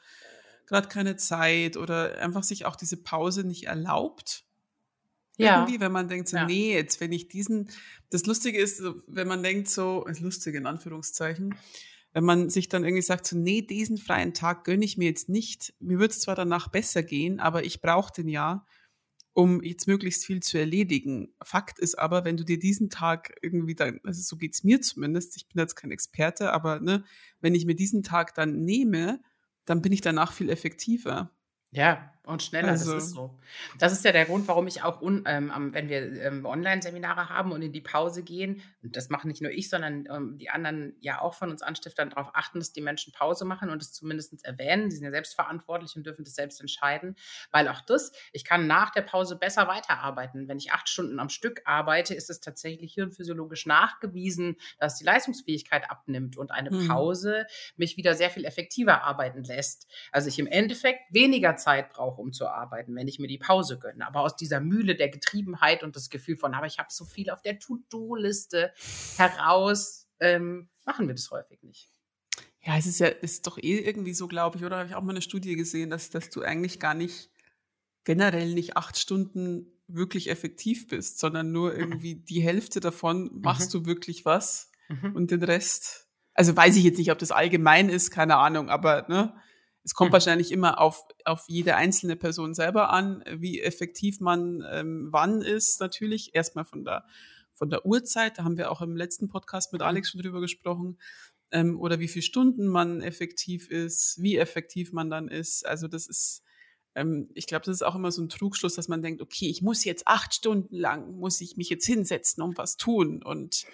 gerade 0.66 0.88
keine 0.88 1.16
Zeit 1.16 1.76
oder 1.76 2.18
einfach 2.18 2.42
sich 2.42 2.66
auch 2.66 2.76
diese 2.76 2.96
Pause 2.96 3.44
nicht 3.44 3.64
erlaubt. 3.64 4.44
Ja. 5.36 5.60
Irgendwie, 5.60 5.80
wenn 5.80 5.92
man 5.92 6.08
denkt 6.08 6.28
so, 6.28 6.36
ja. 6.36 6.46
nee, 6.46 6.74
jetzt 6.74 7.00
wenn 7.00 7.12
ich 7.12 7.28
diesen, 7.28 7.70
das 8.10 8.24
Lustige 8.26 8.58
ist, 8.58 8.82
wenn 9.06 9.26
man 9.26 9.42
denkt 9.42 9.68
so, 9.68 10.04
ist 10.06 10.20
lustig 10.20 10.54
in 10.54 10.66
Anführungszeichen, 10.66 11.54
wenn 12.12 12.24
man 12.24 12.48
sich 12.48 12.68
dann 12.68 12.84
irgendwie 12.84 13.02
sagt 13.02 13.26
so, 13.26 13.36
nee, 13.36 13.60
diesen 13.60 13.98
freien 13.98 14.34
Tag 14.34 14.64
gönne 14.64 14.84
ich 14.84 14.96
mir 14.96 15.08
jetzt 15.08 15.28
nicht. 15.28 15.74
Mir 15.80 15.98
wird 15.98 16.12
es 16.12 16.20
zwar 16.20 16.36
danach 16.36 16.68
besser 16.68 17.02
gehen, 17.02 17.40
aber 17.40 17.64
ich 17.64 17.80
brauche 17.80 18.12
den 18.12 18.28
ja, 18.28 18.64
um 19.34 19.62
jetzt 19.62 19.86
möglichst 19.88 20.24
viel 20.24 20.40
zu 20.40 20.58
erledigen. 20.58 21.34
Fakt 21.42 21.80
ist 21.80 21.98
aber, 21.98 22.24
wenn 22.24 22.36
du 22.36 22.44
dir 22.44 22.58
diesen 22.58 22.88
Tag 22.88 23.34
irgendwie 23.42 23.74
dann, 23.74 24.00
also 24.04 24.22
so 24.22 24.36
geht's 24.36 24.62
mir 24.62 24.80
zumindest, 24.80 25.36
ich 25.36 25.48
bin 25.48 25.60
jetzt 25.60 25.74
kein 25.74 25.90
Experte, 25.90 26.52
aber 26.52 26.80
ne, 26.80 27.04
wenn 27.40 27.54
ich 27.54 27.66
mir 27.66 27.74
diesen 27.74 28.02
Tag 28.04 28.34
dann 28.34 28.64
nehme, 28.64 29.20
dann 29.64 29.82
bin 29.82 29.92
ich 29.92 30.00
danach 30.00 30.32
viel 30.32 30.48
effektiver. 30.48 31.32
Ja, 31.72 32.13
und 32.26 32.42
schneller, 32.42 32.68
also. 32.68 32.94
das 32.94 33.04
ist 33.04 33.14
so. 33.14 33.38
Das 33.78 33.92
ist 33.92 34.04
ja 34.04 34.10
der 34.12 34.24
Grund, 34.24 34.48
warum 34.48 34.66
ich 34.66 34.82
auch, 34.82 35.02
un, 35.02 35.24
ähm, 35.26 35.52
wenn 35.72 35.90
wir 35.90 36.22
ähm, 36.22 36.46
Online-Seminare 36.46 37.28
haben 37.28 37.52
und 37.52 37.60
in 37.60 37.72
die 37.72 37.82
Pause 37.82 38.22
gehen, 38.22 38.62
und 38.82 38.96
das 38.96 39.10
machen 39.10 39.28
nicht 39.28 39.42
nur 39.42 39.50
ich, 39.50 39.68
sondern 39.68 40.08
ähm, 40.10 40.38
die 40.38 40.48
anderen 40.48 40.96
ja 41.00 41.20
auch 41.20 41.34
von 41.34 41.50
uns 41.50 41.60
Anstiftern 41.60 42.08
darauf 42.08 42.30
achten, 42.32 42.60
dass 42.60 42.72
die 42.72 42.80
Menschen 42.80 43.12
Pause 43.12 43.44
machen 43.44 43.68
und 43.68 43.82
es 43.82 43.92
zumindest 43.92 44.42
erwähnen. 44.44 44.88
Die 44.88 44.96
sind 44.96 45.04
ja 45.04 45.10
selbstverantwortlich 45.10 45.96
und 45.96 46.06
dürfen 46.06 46.24
das 46.24 46.34
selbst 46.34 46.60
entscheiden, 46.60 47.16
weil 47.50 47.68
auch 47.68 47.82
das, 47.82 48.12
ich 48.32 48.44
kann 48.44 48.66
nach 48.66 48.90
der 48.90 49.02
Pause 49.02 49.36
besser 49.36 49.68
weiterarbeiten. 49.68 50.48
Wenn 50.48 50.56
ich 50.56 50.72
acht 50.72 50.88
Stunden 50.88 51.20
am 51.20 51.28
Stück 51.28 51.60
arbeite, 51.66 52.14
ist 52.14 52.30
es 52.30 52.40
tatsächlich 52.40 52.94
hirnphysiologisch 52.94 53.66
nachgewiesen, 53.66 54.56
dass 54.78 54.96
die 54.96 55.04
Leistungsfähigkeit 55.04 55.90
abnimmt 55.90 56.38
und 56.38 56.50
eine 56.50 56.70
mhm. 56.70 56.88
Pause 56.88 57.46
mich 57.76 57.98
wieder 57.98 58.14
sehr 58.14 58.30
viel 58.30 58.46
effektiver 58.46 59.02
arbeiten 59.02 59.44
lässt. 59.44 59.88
Also 60.10 60.28
ich 60.28 60.38
im 60.38 60.46
Endeffekt 60.46 61.00
weniger 61.10 61.56
Zeit 61.56 61.90
brauche 61.90 62.13
auch, 62.14 62.18
um 62.18 62.32
zu 62.32 62.48
arbeiten, 62.48 62.94
wenn 62.94 63.08
ich 63.08 63.18
mir 63.18 63.26
die 63.26 63.38
Pause 63.38 63.78
gönne. 63.78 64.06
Aber 64.06 64.20
aus 64.20 64.36
dieser 64.36 64.60
Mühle 64.60 64.94
der 64.94 65.08
Getriebenheit 65.08 65.82
und 65.82 65.96
das 65.96 66.10
Gefühl 66.10 66.36
von, 66.36 66.54
aber 66.54 66.66
ich 66.66 66.78
habe 66.78 66.88
so 66.90 67.04
viel 67.04 67.30
auf 67.30 67.42
der 67.42 67.58
To-Do-Liste 67.58 68.72
heraus, 69.16 70.08
ähm, 70.20 70.68
machen 70.84 71.08
wir 71.08 71.14
das 71.14 71.30
häufig 71.30 71.62
nicht. 71.62 71.90
Ja, 72.62 72.78
es 72.78 72.86
ist 72.86 72.98
ja, 72.98 73.08
ist 73.08 73.46
doch 73.46 73.58
eh 73.58 73.78
irgendwie 73.78 74.14
so, 74.14 74.26
glaube 74.26 74.56
ich, 74.56 74.64
oder 74.64 74.78
habe 74.78 74.88
ich 74.88 74.94
auch 74.94 75.02
mal 75.02 75.10
eine 75.10 75.22
Studie 75.22 75.54
gesehen, 75.54 75.90
dass, 75.90 76.10
dass 76.10 76.30
du 76.30 76.42
eigentlich 76.42 76.80
gar 76.80 76.94
nicht 76.94 77.30
generell 78.04 78.54
nicht 78.54 78.76
acht 78.76 78.98
Stunden 78.98 79.66
wirklich 79.86 80.30
effektiv 80.30 80.88
bist, 80.88 81.18
sondern 81.18 81.52
nur 81.52 81.72
mhm. 81.72 81.78
irgendwie 81.78 82.14
die 82.14 82.40
Hälfte 82.40 82.80
davon 82.80 83.30
machst 83.34 83.74
mhm. 83.74 83.80
du 83.80 83.86
wirklich 83.86 84.24
was 84.24 84.70
mhm. 84.88 85.14
und 85.14 85.30
den 85.30 85.42
Rest. 85.42 86.08
Also 86.32 86.56
weiß 86.56 86.76
ich 86.76 86.84
jetzt 86.84 86.98
nicht, 86.98 87.12
ob 87.12 87.18
das 87.18 87.32
allgemein 87.32 87.88
ist, 87.88 88.10
keine 88.10 88.36
Ahnung, 88.36 88.70
aber 88.70 89.06
ne, 89.08 89.34
es 89.84 89.94
kommt 89.94 90.10
mhm. 90.10 90.14
wahrscheinlich 90.14 90.50
immer 90.50 90.80
auf, 90.80 91.04
auf 91.24 91.44
jede 91.46 91.76
einzelne 91.76 92.16
Person 92.16 92.54
selber 92.54 92.90
an, 92.90 93.22
wie 93.30 93.60
effektiv 93.60 94.18
man 94.20 94.64
ähm, 94.70 95.08
wann 95.10 95.42
ist, 95.42 95.80
natürlich. 95.80 96.34
Erstmal 96.34 96.64
von 96.64 96.84
der, 96.84 97.04
von 97.52 97.68
der 97.68 97.84
Uhrzeit, 97.84 98.38
da 98.38 98.44
haben 98.44 98.56
wir 98.56 98.72
auch 98.72 98.80
im 98.80 98.96
letzten 98.96 99.28
Podcast 99.28 99.72
mit 99.74 99.82
Alex 99.82 100.10
schon 100.10 100.22
drüber 100.22 100.40
gesprochen, 100.40 100.98
ähm, 101.50 101.78
oder 101.78 102.00
wie 102.00 102.08
viele 102.08 102.22
Stunden 102.22 102.66
man 102.66 103.02
effektiv 103.02 103.70
ist, 103.70 104.20
wie 104.20 104.38
effektiv 104.38 104.92
man 104.92 105.10
dann 105.10 105.28
ist. 105.28 105.66
Also 105.66 105.86
das 105.86 106.06
ist, 106.06 106.42
ähm, 106.94 107.28
ich 107.34 107.46
glaube, 107.46 107.66
das 107.66 107.76
ist 107.76 107.82
auch 107.82 107.94
immer 107.94 108.10
so 108.10 108.22
ein 108.22 108.30
Trugschluss, 108.30 108.74
dass 108.74 108.88
man 108.88 109.02
denkt, 109.02 109.20
okay, 109.20 109.48
ich 109.48 109.60
muss 109.60 109.84
jetzt 109.84 110.08
acht 110.08 110.34
Stunden 110.34 110.76
lang, 110.76 111.16
muss 111.18 111.42
ich 111.42 111.56
mich 111.58 111.68
jetzt 111.68 111.86
hinsetzen 111.86 112.42
und 112.42 112.56
was 112.56 112.76
tun 112.76 113.22
und 113.22 113.66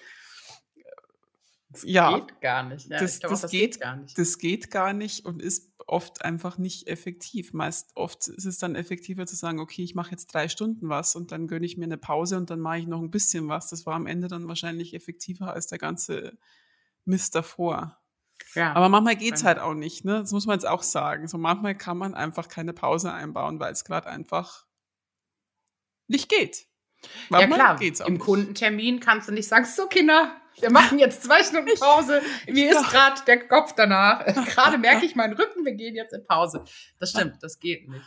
das 1.73 1.85
ja, 1.85 2.19
geht 2.19 2.41
gar 2.41 2.65
nicht. 2.65 2.89
Ja, 2.91 2.99
das, 2.99 3.21
glaub, 3.21 3.31
das, 3.31 3.43
das 3.43 3.51
geht, 3.53 3.73
geht, 3.73 3.81
gar 3.81 3.97
nicht. 3.97 4.19
Das 4.19 4.39
geht 4.39 4.71
gar 4.71 4.93
nicht 4.93 5.25
und 5.25 5.41
ist 5.41 5.70
oft 5.91 6.25
einfach 6.25 6.59
nicht 6.59 6.89
effektiv. 6.89 7.53
Meist 7.53 7.91
oft 7.95 8.29
ist 8.29 8.45
es 8.45 8.59
dann 8.59 8.75
effektiver 8.75 9.27
zu 9.27 9.37
sagen, 9.37 9.61
okay, 9.61 9.83
ich 9.83 9.95
mache 9.95 10.13
jetzt 10.13 10.29
drei 10.29 10.49
Stunden 10.49 10.89
was 10.89 11.17
und 11.17 11.33
dann 11.33 11.49
gönne 11.49 11.67
ich 11.67 11.77
mir 11.77 11.85
eine 11.85 11.99
Pause 11.99 12.37
und 12.37 12.51
dann 12.51 12.61
mache 12.61 12.79
ich 12.79 12.87
noch 12.87 13.01
ein 13.01 13.11
bisschen 13.11 13.49
was. 13.49 13.69
Das 13.71 13.87
war 13.87 13.95
am 13.95 14.07
Ende 14.07 14.29
dann 14.29 14.49
wahrscheinlich 14.49 14.95
effektiver 14.95 15.53
als 15.53 15.67
der 15.67 15.79
ganze 15.79 16.39
Mist 17.05 17.35
davor. 17.35 17.99
Ja, 18.55 18.73
Aber 18.73 18.89
manchmal 18.89 19.17
geht 19.17 19.35
es 19.35 19.45
halt 19.45 19.59
auch 19.59 19.75
nicht, 19.75 20.05
ne? 20.05 20.21
Das 20.21 20.33
muss 20.33 20.47
man 20.47 20.55
jetzt 20.55 20.67
auch 20.67 20.83
sagen. 20.83 21.29
So 21.29 21.39
manchmal 21.39 21.77
kann 21.77 21.99
man 21.99 22.15
einfach 22.15 22.49
keine 22.49 22.73
Pause 22.73 23.13
einbauen, 23.13 23.61
weil 23.61 23.73
es 23.73 23.85
gerade 23.85 24.09
einfach 24.09 24.67
nicht 26.09 26.29
geht. 26.29 26.67
Manchmal 27.29 27.59
ja 27.59 27.77
klar, 27.77 28.07
im 28.07 28.15
nicht. 28.15 28.23
Kundentermin 28.23 29.01
kannst 29.01 29.29
du 29.29 29.33
nicht 29.33 29.49
sagen, 29.49 29.65
so 29.65 29.87
Kinder, 29.87 30.37
wir 30.63 30.71
machen 30.71 30.99
jetzt 30.99 31.23
zwei 31.23 31.43
Stunden 31.43 31.79
Pause. 31.79 32.23
Mir 32.49 32.71
ist 32.73 32.91
gerade 32.91 33.21
der 33.27 33.47
Kopf 33.49 33.75
danach. 33.75 34.25
gerade 34.47 34.79
merke 34.79 35.07
ich 35.07 35.15
meinen 35.17 35.35
Rücken, 35.35 35.65
wir 35.65 35.75
gehen 35.75 35.95
jetzt 35.95 36.13
in 36.13 36.25
Pause. 36.25 36.65
Das 36.99 37.11
stimmt, 37.11 37.43
das 37.43 37.59
geht 37.59 37.89
nicht. 37.89 38.05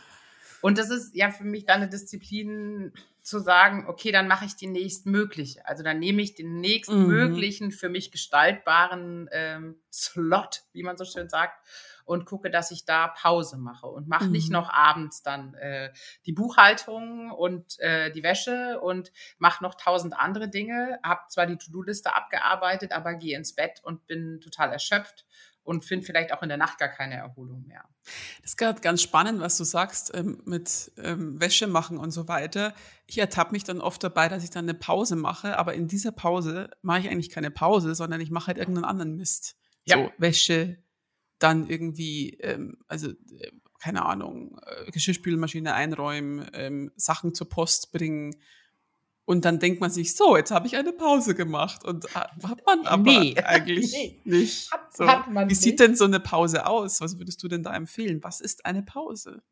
Und 0.60 0.78
das 0.78 0.90
ist 0.90 1.14
ja 1.14 1.30
für 1.30 1.44
mich 1.44 1.66
dann 1.66 1.82
eine 1.82 1.88
Disziplin 1.88 2.92
zu 3.24 3.38
sagen, 3.38 3.86
okay, 3.88 4.12
dann 4.12 4.28
mache 4.28 4.44
ich 4.44 4.54
die 4.54 4.66
nächstmögliche. 4.66 5.66
Also 5.66 5.82
dann 5.82 5.98
nehme 5.98 6.20
ich 6.20 6.34
den 6.34 6.60
nächstmöglichen, 6.60 7.68
mhm. 7.68 7.72
für 7.72 7.88
mich 7.88 8.12
gestaltbaren 8.12 9.30
ähm, 9.32 9.76
Slot, 9.90 10.62
wie 10.72 10.82
man 10.82 10.98
so 10.98 11.06
schön 11.06 11.30
sagt, 11.30 11.58
und 12.04 12.26
gucke, 12.26 12.50
dass 12.50 12.70
ich 12.70 12.84
da 12.84 13.08
Pause 13.08 13.56
mache 13.56 13.86
und 13.86 14.08
mache 14.08 14.26
mhm. 14.26 14.32
nicht 14.32 14.50
noch 14.50 14.68
abends 14.68 15.22
dann 15.22 15.54
äh, 15.54 15.90
die 16.26 16.32
Buchhaltung 16.32 17.30
und 17.30 17.80
äh, 17.80 18.12
die 18.12 18.22
Wäsche 18.22 18.78
und 18.80 19.10
mache 19.38 19.64
noch 19.64 19.74
tausend 19.74 20.14
andere 20.14 20.50
Dinge. 20.50 20.98
Habe 21.02 21.22
zwar 21.28 21.46
die 21.46 21.56
To-Do-Liste 21.56 22.14
abgearbeitet, 22.14 22.92
aber 22.92 23.14
gehe 23.14 23.38
ins 23.38 23.54
Bett 23.54 23.80
und 23.82 24.06
bin 24.06 24.42
total 24.42 24.70
erschöpft 24.70 25.24
und 25.64 25.84
finde 25.84 26.06
vielleicht 26.06 26.32
auch 26.32 26.42
in 26.42 26.48
der 26.48 26.58
Nacht 26.58 26.78
gar 26.78 26.88
keine 26.88 27.14
Erholung 27.14 27.66
mehr. 27.66 27.84
Das 28.42 28.50
ist 28.50 28.56
gerade 28.58 28.80
ganz 28.80 29.02
spannend, 29.02 29.40
was 29.40 29.56
du 29.56 29.64
sagst 29.64 30.12
ähm, 30.14 30.40
mit 30.44 30.92
ähm, 30.98 31.40
Wäsche 31.40 31.66
machen 31.66 31.98
und 31.98 32.10
so 32.10 32.28
weiter. 32.28 32.74
Ich 33.06 33.18
ertappe 33.18 33.52
mich 33.52 33.64
dann 33.64 33.80
oft 33.80 34.04
dabei, 34.04 34.28
dass 34.28 34.44
ich 34.44 34.50
dann 34.50 34.66
eine 34.66 34.74
Pause 34.74 35.16
mache, 35.16 35.58
aber 35.58 35.74
in 35.74 35.88
dieser 35.88 36.12
Pause 36.12 36.70
mache 36.82 37.00
ich 37.00 37.08
eigentlich 37.08 37.30
keine 37.30 37.50
Pause, 37.50 37.94
sondern 37.94 38.20
ich 38.20 38.30
mache 38.30 38.48
halt 38.48 38.58
irgendeinen 38.58 38.84
anderen 38.84 39.16
Mist. 39.16 39.56
Ja. 39.84 39.96
So 39.96 40.12
Wäsche, 40.18 40.78
dann 41.38 41.68
irgendwie, 41.68 42.30
ähm, 42.40 42.78
also 42.86 43.10
äh, 43.10 43.50
keine 43.80 44.04
Ahnung, 44.04 44.58
äh, 44.64 44.90
Geschirrspülmaschine 44.90 45.74
einräumen, 45.74 46.48
ähm, 46.52 46.92
Sachen 46.96 47.34
zur 47.34 47.48
Post 47.48 47.92
bringen. 47.92 48.36
Und 49.26 49.44
dann 49.46 49.58
denkt 49.58 49.80
man 49.80 49.90
sich, 49.90 50.14
so, 50.14 50.36
jetzt 50.36 50.50
habe 50.50 50.66
ich 50.66 50.76
eine 50.76 50.92
Pause 50.92 51.34
gemacht. 51.34 51.84
Und 51.84 52.04
äh, 52.04 52.46
hat 52.46 52.66
man 52.66 52.86
aber 52.86 53.02
nee. 53.02 53.34
eigentlich 53.44 53.92
nee. 53.92 54.20
nicht. 54.24 54.70
Hat, 54.70 54.94
so. 54.94 55.06
hat 55.06 55.26
Wie 55.28 55.44
nicht. 55.46 55.60
sieht 55.60 55.80
denn 55.80 55.96
so 55.96 56.04
eine 56.04 56.20
Pause 56.20 56.66
aus? 56.66 57.00
Was 57.00 57.18
würdest 57.18 57.42
du 57.42 57.48
denn 57.48 57.62
da 57.62 57.74
empfehlen? 57.74 58.22
Was 58.22 58.40
ist 58.40 58.66
eine 58.66 58.82
Pause? 58.82 59.42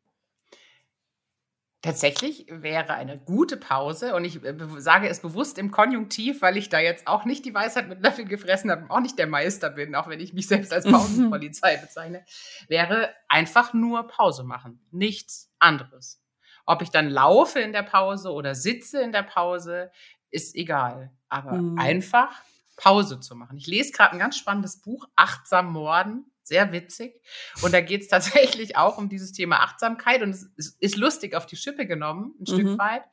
Tatsächlich 1.83 2.45
wäre 2.49 2.93
eine 2.93 3.19
gute 3.19 3.57
Pause, 3.57 4.15
und 4.15 4.23
ich 4.23 4.41
äh, 4.41 4.55
sage 4.77 5.09
es 5.09 5.19
bewusst 5.19 5.57
im 5.57 5.69
Konjunktiv, 5.69 6.41
weil 6.41 6.55
ich 6.55 6.69
da 6.69 6.79
jetzt 6.79 7.07
auch 7.07 7.25
nicht 7.25 7.43
die 7.43 7.53
Weisheit 7.53 7.89
mit 7.89 8.01
Löffeln 8.01 8.29
gefressen 8.29 8.71
habe, 8.71 8.89
auch 8.89 9.01
nicht 9.01 9.19
der 9.19 9.27
Meister 9.27 9.69
bin, 9.69 9.93
auch 9.93 10.07
wenn 10.07 10.21
ich 10.21 10.31
mich 10.31 10.47
selbst 10.47 10.71
als 10.71 10.85
Pausenpolizei 10.89 11.75
bezeichne, 11.75 12.23
wäre 12.69 13.09
einfach 13.27 13.73
nur 13.73 14.07
Pause 14.07 14.45
machen. 14.45 14.79
Nichts 14.91 15.51
anderes. 15.59 16.22
Ob 16.65 16.81
ich 16.81 16.89
dann 16.89 17.09
laufe 17.09 17.59
in 17.59 17.73
der 17.73 17.83
Pause 17.83 18.31
oder 18.31 18.55
sitze 18.55 19.01
in 19.01 19.11
der 19.11 19.23
Pause, 19.23 19.91
ist 20.31 20.55
egal. 20.55 21.11
Aber 21.29 21.53
mhm. 21.53 21.77
einfach 21.77 22.41
Pause 22.77 23.19
zu 23.19 23.35
machen. 23.35 23.57
Ich 23.57 23.67
lese 23.67 23.91
gerade 23.91 24.13
ein 24.13 24.19
ganz 24.19 24.37
spannendes 24.37 24.81
Buch, 24.81 25.07
Achtsam 25.15 25.71
Morden 25.71 26.25
Sehr 26.43 26.71
witzig. 26.71 27.21
Und 27.61 27.73
da 27.73 27.81
geht 27.81 28.01
es 28.01 28.07
tatsächlich 28.09 28.77
auch 28.77 28.97
um 28.97 29.09
dieses 29.09 29.31
Thema 29.31 29.57
Achtsamkeit 29.61 30.21
und 30.21 30.31
es 30.31 30.77
ist 30.79 30.97
lustig 30.97 31.35
auf 31.35 31.45
die 31.45 31.55
Schippe 31.55 31.85
genommen, 31.85 32.35
ein 32.39 32.41
mhm. 32.41 32.45
Stück 32.45 32.77
weit. 32.79 33.03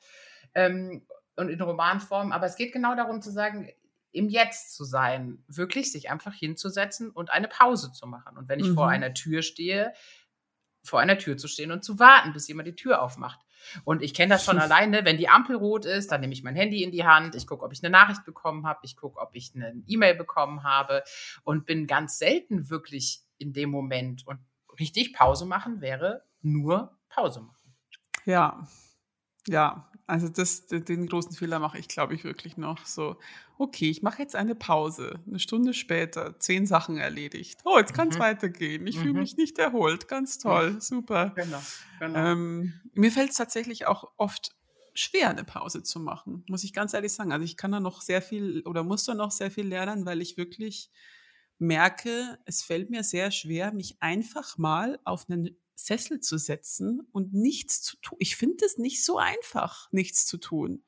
Ähm, 0.54 1.06
und 1.36 1.48
in 1.48 1.60
Romanform. 1.60 2.32
Aber 2.32 2.46
es 2.46 2.56
geht 2.56 2.72
genau 2.72 2.94
darum 2.94 3.22
zu 3.22 3.30
sagen, 3.30 3.70
im 4.12 4.28
Jetzt 4.28 4.74
zu 4.74 4.84
sein, 4.84 5.44
wirklich 5.46 5.92
sich 5.92 6.10
einfach 6.10 6.34
hinzusetzen 6.34 7.10
und 7.10 7.30
eine 7.30 7.48
Pause 7.48 7.92
zu 7.92 8.06
machen. 8.06 8.36
Und 8.36 8.48
wenn 8.48 8.60
ich 8.60 8.68
mhm. 8.68 8.74
vor 8.74 8.88
einer 8.88 9.14
Tür 9.14 9.42
stehe, 9.42 9.92
vor 10.82 11.00
einer 11.00 11.18
Tür 11.18 11.36
zu 11.36 11.48
stehen 11.48 11.72
und 11.72 11.84
zu 11.84 11.98
warten, 11.98 12.32
bis 12.32 12.48
jemand 12.48 12.68
die 12.68 12.74
Tür 12.74 13.02
aufmacht. 13.02 13.40
Und 13.84 14.02
ich 14.02 14.14
kenne 14.14 14.34
das 14.34 14.44
schon 14.44 14.58
alleine, 14.60 15.04
wenn 15.04 15.18
die 15.18 15.28
Ampel 15.28 15.56
rot 15.56 15.84
ist, 15.84 16.10
dann 16.10 16.20
nehme 16.20 16.32
ich 16.32 16.42
mein 16.42 16.56
Handy 16.56 16.82
in 16.82 16.90
die 16.90 17.04
Hand, 17.04 17.34
ich 17.34 17.46
gucke, 17.46 17.64
ob 17.64 17.72
ich 17.72 17.82
eine 17.82 17.90
Nachricht 17.90 18.24
bekommen 18.24 18.66
habe, 18.66 18.80
ich 18.82 18.96
gucke, 18.96 19.20
ob 19.20 19.34
ich 19.34 19.52
eine 19.54 19.82
E-Mail 19.86 20.14
bekommen 20.14 20.62
habe 20.62 21.02
und 21.42 21.66
bin 21.66 21.86
ganz 21.86 22.18
selten 22.18 22.70
wirklich 22.70 23.22
in 23.38 23.52
dem 23.52 23.70
Moment. 23.70 24.26
Und 24.26 24.40
richtig 24.78 25.12
Pause 25.12 25.46
machen 25.46 25.80
wäre 25.80 26.24
nur 26.42 26.96
Pause 27.08 27.40
machen. 27.40 27.74
Ja, 28.24 28.66
ja, 29.46 29.89
also 30.10 30.28
das, 30.28 30.66
den 30.66 31.06
großen 31.06 31.32
Fehler 31.32 31.58
mache 31.60 31.78
ich, 31.78 31.88
glaube 31.88 32.14
ich, 32.14 32.24
wirklich 32.24 32.56
noch. 32.56 32.84
So, 32.84 33.16
okay, 33.58 33.88
ich 33.88 34.02
mache 34.02 34.20
jetzt 34.20 34.34
eine 34.34 34.54
Pause. 34.54 35.20
Eine 35.26 35.38
Stunde 35.38 35.72
später, 35.72 36.38
zehn 36.38 36.66
Sachen 36.66 36.98
erledigt. 36.98 37.60
Oh, 37.64 37.78
jetzt 37.78 37.94
kann 37.94 38.08
es 38.08 38.16
mhm. 38.16 38.20
weitergehen. 38.20 38.86
Ich 38.86 38.96
mhm. 38.96 39.02
fühle 39.02 39.20
mich 39.20 39.36
nicht 39.36 39.58
erholt. 39.58 40.08
Ganz 40.08 40.38
toll, 40.38 40.72
mhm. 40.72 40.80
super. 40.80 41.32
Genau, 41.36 41.62
genau. 42.00 42.18
Ähm, 42.18 42.72
mir 42.94 43.12
fällt 43.12 43.30
es 43.30 43.36
tatsächlich 43.36 43.86
auch 43.86 44.10
oft 44.16 44.50
schwer, 44.94 45.30
eine 45.30 45.44
Pause 45.44 45.82
zu 45.82 46.00
machen, 46.00 46.44
muss 46.48 46.64
ich 46.64 46.72
ganz 46.72 46.92
ehrlich 46.92 47.12
sagen. 47.12 47.32
Also 47.32 47.44
ich 47.44 47.56
kann 47.56 47.72
da 47.72 47.80
noch 47.80 48.02
sehr 48.02 48.20
viel 48.20 48.62
oder 48.66 48.82
muss 48.82 49.04
da 49.04 49.14
noch 49.14 49.30
sehr 49.30 49.50
viel 49.50 49.66
lernen, 49.66 50.04
weil 50.04 50.20
ich 50.20 50.36
wirklich 50.36 50.90
merke, 51.58 52.38
es 52.46 52.62
fällt 52.62 52.90
mir 52.90 53.04
sehr 53.04 53.30
schwer, 53.30 53.72
mich 53.72 53.96
einfach 54.00 54.58
mal 54.58 54.98
auf 55.04 55.28
einen 55.28 55.56
Sessel 55.84 56.20
zu 56.20 56.38
setzen 56.38 57.00
und 57.12 57.32
nichts 57.32 57.82
zu 57.82 57.96
tun. 57.98 58.16
Ich 58.20 58.36
finde 58.36 58.64
es 58.64 58.78
nicht 58.78 59.04
so 59.04 59.18
einfach, 59.18 59.90
nichts 59.92 60.26
zu 60.26 60.38
tun, 60.38 60.84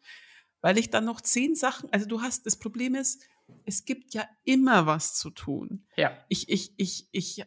weil 0.61 0.79
ich 0.79 0.91
dann 0.91 1.05
noch 1.05 1.21
zehn 1.21 1.55
Sachen, 1.55 1.91
also 1.93 2.07
du 2.07 2.23
hast, 2.23 2.47
das 2.47 2.57
Problem 2.57 2.95
ist, 2.95 3.23
es 3.67 3.85
gibt 3.85 4.15
ja 4.15 4.27
immer 4.45 4.87
was 4.87 5.15
zu 5.15 5.31
tun. 5.31 5.87
Ja. 5.97 6.17
Ich, 6.29 6.49
ich, 6.49 6.73
ich, 6.77 7.09
ich, 7.13 7.45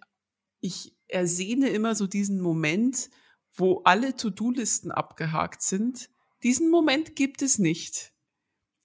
ich 0.59 0.95
ersehne 1.07 1.69
immer 1.69 1.95
so 1.95 2.07
diesen 2.07 2.41
Moment, 2.41 3.09
wo 3.53 3.81
alle 3.85 4.15
To-Do-Listen 4.15 4.91
abgehakt 4.91 5.61
sind. 5.61 6.09
Diesen 6.43 6.69
Moment 6.69 7.15
gibt 7.15 7.41
es 7.41 7.57
nicht. 7.57 8.13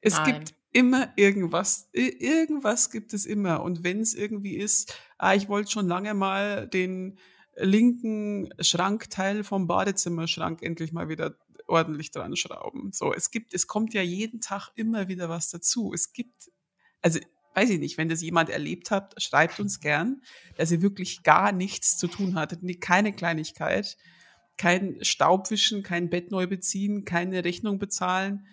Es 0.01 0.15
Nein. 0.15 0.35
gibt 0.35 0.55
immer 0.73 1.13
irgendwas. 1.17 1.89
Irgendwas 1.93 2.91
gibt 2.91 3.13
es 3.13 3.27
immer. 3.27 3.63
Und 3.63 3.85
wenn 3.85 4.01
es 4.01 4.15
irgendwie 4.15 4.57
ist, 4.57 4.95
ah, 5.19 5.35
ich 5.35 5.49
wollte 5.49 5.71
schon 5.71 5.89
lange 5.89 6.15
mal 6.15 6.69
den 6.69 7.19
linken 7.61 8.51
Schrankteil 8.61 9.45
vom 9.45 9.67
Badezimmerschrank 9.67 10.63
endlich 10.63 10.93
mal 10.93 11.09
wieder 11.09 11.37
ordentlich 11.67 12.11
dran 12.11 12.37
schrauben. 12.37 12.91
So, 12.93 13.15
es 13.15 13.31
gibt, 13.31 13.55
es 13.55 13.67
kommt 13.67 13.95
ja 13.95 14.03
jeden 14.03 14.41
Tag 14.41 14.71
immer 14.75 15.09
wieder 15.09 15.29
was 15.29 15.51
dazu. 15.51 15.93
Es 15.95 16.13
gibt, 16.13 16.51
also 17.01 17.21
weiß 17.55 17.71
ich 17.71 17.79
nicht, 17.79 17.99
wenn 17.99 18.09
das 18.09 18.23
jemand 18.23 18.51
erlebt 18.51 18.91
hat, 18.91 19.21
schreibt 19.23 19.61
uns 19.61 19.81
gern, 19.81 20.23
dass 20.57 20.71
ihr 20.71 20.83
wirklich 20.83 21.23
gar 21.23 21.53
nichts 21.53 21.97
zu 21.97 22.09
tun 22.09 22.35
hattet, 22.35 22.61
keine 22.81 23.13
Kleinigkeit, 23.13 23.97
kein 24.57 25.03
Staubwischen, 25.03 25.83
kein 25.83 26.11
Bett 26.11 26.31
neu 26.31 26.47
beziehen, 26.47 27.05
keine 27.05 27.45
Rechnung 27.45 27.79
bezahlen. 27.79 28.47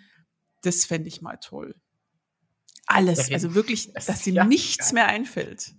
Das 0.62 0.86
fände 0.86 1.10
ich 1.10 1.22
mal 1.22 1.38
toll. 1.38 1.76
Alles, 2.86 3.32
also 3.32 3.54
wirklich, 3.54 3.92
dass 3.94 4.26
ja, 4.26 4.46
nichts 4.46 4.94
mehr 4.94 5.08
einfällt. 5.08 5.74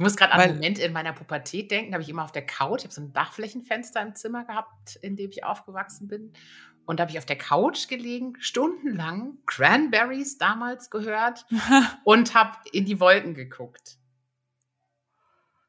Ich 0.00 0.02
muss 0.02 0.16
gerade 0.16 0.32
an 0.32 0.40
einen 0.40 0.54
Moment 0.54 0.78
in 0.78 0.94
meiner 0.94 1.12
Pubertät 1.12 1.70
denken, 1.70 1.90
da 1.90 1.96
habe 1.96 2.02
ich 2.02 2.08
immer 2.08 2.24
auf 2.24 2.32
der 2.32 2.46
Couch, 2.46 2.78
ich 2.78 2.84
habe 2.84 2.94
so 2.94 3.02
ein 3.02 3.12
Dachflächenfenster 3.12 4.00
im 4.00 4.14
Zimmer 4.14 4.46
gehabt, 4.46 4.96
in 5.02 5.14
dem 5.14 5.28
ich 5.28 5.44
aufgewachsen 5.44 6.08
bin. 6.08 6.32
Und 6.86 6.98
da 6.98 7.02
habe 7.02 7.12
ich 7.12 7.18
auf 7.18 7.26
der 7.26 7.36
Couch 7.36 7.86
gelegen, 7.86 8.32
stundenlang 8.40 9.36
Cranberries 9.44 10.38
damals 10.38 10.88
gehört 10.88 11.44
und 12.04 12.34
habe 12.34 12.56
in 12.72 12.86
die 12.86 12.98
Wolken 12.98 13.34
geguckt. 13.34 13.98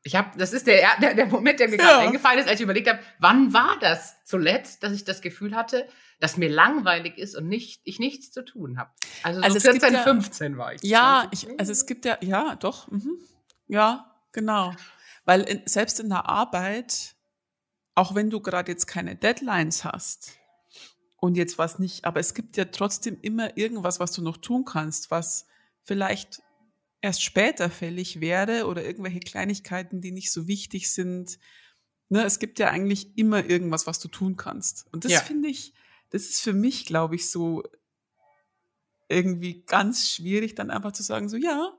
Ich 0.03 0.15
habe, 0.15 0.29
das 0.37 0.53
ist 0.53 0.65
der, 0.65 0.87
der, 1.01 1.13
der 1.13 1.25
Moment, 1.25 1.59
der 1.59 1.67
mir 1.67 1.75
gerade 1.75 2.07
eingefallen 2.07 2.39
ist, 2.39 2.47
als 2.47 2.57
ich 2.57 2.63
überlegt 2.63 2.87
habe, 2.87 2.99
wann 3.19 3.51
war 3.51 3.77
das 3.81 4.23
zuletzt, 4.23 4.81
dass 4.81 4.93
ich 4.93 5.03
das 5.03 5.19
Gefühl 5.19 5.57
hatte, 5.57 5.89
dass 6.21 6.37
mir 6.37 6.49
langweilig 6.49 7.17
ist 7.17 7.35
und 7.35 7.49
nicht, 7.49 7.81
ich 7.83 7.99
nichts 7.99 8.31
zu 8.31 8.45
tun 8.45 8.77
habe. 8.77 8.91
Also, 9.23 9.41
also 9.41 9.59
so 9.59 9.71
14, 9.71 9.93
ja, 9.93 10.03
15 10.03 10.57
war 10.57 10.73
ich. 10.73 10.81
Ja, 10.83 11.27
ich, 11.31 11.49
also 11.59 11.73
es 11.73 11.85
gibt 11.85 12.05
ja, 12.05 12.17
ja, 12.21 12.55
doch, 12.55 12.89
mhm. 12.89 13.19
ja, 13.67 14.07
Genau. 14.31 14.73
Weil 15.25 15.41
in, 15.41 15.61
selbst 15.65 15.99
in 15.99 16.09
der 16.09 16.27
Arbeit, 16.27 17.15
auch 17.95 18.15
wenn 18.15 18.29
du 18.29 18.39
gerade 18.39 18.71
jetzt 18.71 18.87
keine 18.87 19.15
Deadlines 19.15 19.83
hast 19.83 20.39
und 21.17 21.35
jetzt 21.35 21.57
was 21.57 21.79
nicht, 21.79 22.05
aber 22.05 22.19
es 22.19 22.33
gibt 22.33 22.57
ja 22.57 22.65
trotzdem 22.65 23.19
immer 23.21 23.57
irgendwas, 23.57 23.99
was 23.99 24.11
du 24.11 24.21
noch 24.21 24.37
tun 24.37 24.65
kannst, 24.65 25.11
was 25.11 25.45
vielleicht 25.83 26.41
erst 27.01 27.23
später 27.23 27.69
fällig 27.69 28.21
wäre 28.21 28.67
oder 28.67 28.83
irgendwelche 28.83 29.19
Kleinigkeiten, 29.19 30.01
die 30.01 30.11
nicht 30.11 30.31
so 30.31 30.47
wichtig 30.47 30.91
sind. 30.91 31.39
Ne, 32.09 32.23
es 32.23 32.39
gibt 32.39 32.59
ja 32.59 32.69
eigentlich 32.69 33.17
immer 33.17 33.45
irgendwas, 33.49 33.87
was 33.87 33.99
du 33.99 34.07
tun 34.07 34.37
kannst. 34.37 34.85
Und 34.91 35.05
das 35.05 35.11
ja. 35.11 35.19
finde 35.21 35.49
ich, 35.49 35.73
das 36.11 36.23
ist 36.23 36.41
für 36.41 36.53
mich, 36.53 36.85
glaube 36.85 37.15
ich, 37.15 37.29
so 37.29 37.63
irgendwie 39.07 39.63
ganz 39.65 40.09
schwierig, 40.09 40.55
dann 40.55 40.71
einfach 40.71 40.91
zu 40.91 41.03
sagen, 41.03 41.29
so 41.29 41.37
ja, 41.37 41.73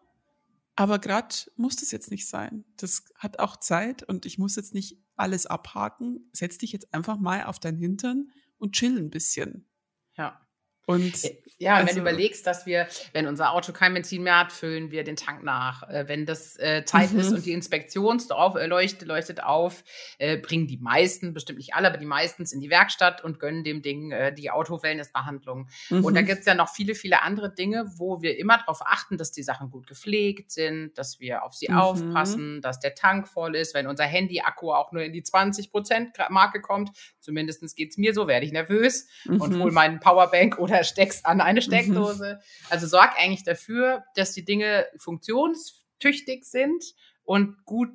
aber 0.74 0.98
gerade 0.98 1.34
muss 1.56 1.76
das 1.76 1.90
jetzt 1.90 2.10
nicht 2.10 2.26
sein. 2.26 2.64
Das 2.76 3.04
hat 3.16 3.38
auch 3.38 3.56
Zeit 3.58 4.02
und 4.02 4.24
ich 4.26 4.38
muss 4.38 4.56
jetzt 4.56 4.74
nicht 4.74 4.98
alles 5.16 5.46
abhaken. 5.46 6.30
Setz 6.32 6.58
dich 6.58 6.72
jetzt 6.72 6.92
einfach 6.94 7.18
mal 7.18 7.44
auf 7.44 7.58
dein 7.58 7.76
Hintern 7.76 8.30
und 8.58 8.74
chill 8.74 8.98
ein 8.98 9.10
bisschen. 9.10 9.68
Ja. 10.16 10.40
Und 10.86 11.14
ja, 11.62 11.76
also, 11.76 11.88
wenn 11.88 11.94
du 11.94 12.00
überlegst, 12.00 12.44
dass 12.46 12.66
wir, 12.66 12.88
wenn 13.12 13.28
unser 13.28 13.52
Auto 13.52 13.72
kein 13.72 13.94
Benzin 13.94 14.24
mehr 14.24 14.40
hat, 14.40 14.52
füllen 14.52 14.90
wir 14.90 15.04
den 15.04 15.14
Tank 15.14 15.44
nach. 15.44 15.88
Äh, 15.88 16.08
wenn 16.08 16.26
das 16.26 16.58
äh, 16.58 16.84
Zeit 16.84 17.12
mhm. 17.12 17.20
ist 17.20 17.32
und 17.32 17.46
die 17.46 17.52
Inspektion 17.52 18.20
äh, 18.20 18.66
leuchtet, 18.66 19.42
auf, 19.44 19.84
äh, 20.18 20.38
bringen 20.38 20.66
die 20.66 20.78
meisten, 20.78 21.32
bestimmt 21.32 21.58
nicht 21.58 21.74
alle, 21.74 21.88
aber 21.88 21.98
die 21.98 22.06
meisten 22.06 22.44
in 22.52 22.60
die 22.60 22.68
Werkstatt 22.68 23.22
und 23.22 23.38
gönnen 23.38 23.62
dem 23.62 23.80
Ding 23.80 24.10
äh, 24.10 24.34
die 24.34 24.50
Auto-Wellness-Behandlung. 24.50 25.68
Mhm. 25.90 26.04
Und 26.04 26.14
da 26.14 26.22
mhm. 26.22 26.26
gibt 26.26 26.40
es 26.40 26.46
ja 26.46 26.54
noch 26.54 26.68
viele, 26.68 26.96
viele 26.96 27.22
andere 27.22 27.54
Dinge, 27.54 27.92
wo 27.96 28.20
wir 28.22 28.36
immer 28.38 28.58
darauf 28.58 28.80
achten, 28.84 29.16
dass 29.16 29.30
die 29.30 29.44
Sachen 29.44 29.70
gut 29.70 29.86
gepflegt 29.86 30.50
sind, 30.50 30.98
dass 30.98 31.20
wir 31.20 31.44
auf 31.44 31.54
sie 31.54 31.68
mhm. 31.70 31.76
aufpassen, 31.76 32.60
dass 32.60 32.80
der 32.80 32.96
Tank 32.96 33.28
voll 33.28 33.54
ist. 33.54 33.72
Wenn 33.72 33.86
unser 33.86 34.04
Handy-Akku 34.04 34.72
auch 34.72 34.90
nur 34.90 35.04
in 35.04 35.12
die 35.12 35.22
20%-Marke 35.22 36.60
kommt, 36.60 36.90
zumindest 37.20 37.76
geht 37.76 37.90
es 37.90 37.98
mir 37.98 38.12
so, 38.14 38.26
werde 38.26 38.44
ich 38.44 38.52
nervös 38.52 39.06
und 39.26 39.40
hole 39.40 39.66
mhm. 39.66 39.74
meinen 39.74 40.00
Powerbank 40.00 40.58
oder 40.58 40.71
oder 40.72 40.84
steckst 40.84 41.26
an 41.26 41.40
eine 41.40 41.60
mhm. 41.60 41.64
Steckdose. 41.64 42.34
Mhm. 42.34 42.70
Also 42.70 42.86
sorg 42.86 43.12
eigentlich 43.18 43.44
dafür, 43.44 44.04
dass 44.14 44.32
die 44.32 44.44
Dinge 44.44 44.86
funktionstüchtig 44.96 46.44
sind 46.44 46.82
und 47.24 47.64
gut 47.64 47.90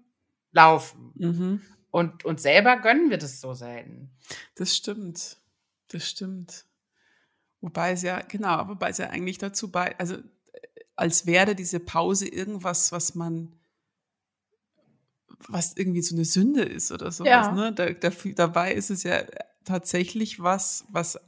laufen. 0.51 1.12
Mhm. 1.15 1.62
Und 1.91 2.25
uns 2.25 2.43
selber 2.43 2.77
gönnen 2.77 3.10
wir 3.10 3.17
das 3.17 3.41
so 3.41 3.53
selten. 3.53 4.12
Das 4.55 4.75
stimmt. 4.75 5.38
Das 5.89 6.07
stimmt. 6.07 6.65
Wobei 7.62 7.91
es 7.91 8.01
ja, 8.03 8.22
genau, 8.22 8.67
wobei 8.67 8.89
es 8.89 8.98
ja 8.98 9.10
eigentlich 9.10 9.38
dazu 9.38 9.72
bei, 9.72 9.98
also 9.98 10.17
als 10.96 11.25
wäre 11.25 11.55
diese 11.55 11.79
Pause 11.79 12.27
irgendwas, 12.27 12.91
was 12.91 13.15
man, 13.15 13.53
was 15.48 15.75
irgendwie 15.75 16.01
so 16.01 16.15
eine 16.15 16.25
Sünde 16.25 16.63
ist 16.63 16.91
oder 16.91 17.12
sowas. 17.12 17.48
Ja. 17.48 17.51
Ne? 17.51 17.74
Da, 17.74 17.91
da, 17.91 18.10
dabei 18.36 18.74
ist 18.74 18.89
es 18.89 19.03
ja 19.03 19.24
tatsächlich 19.63 20.41
was, 20.41 20.86
was 20.89 21.19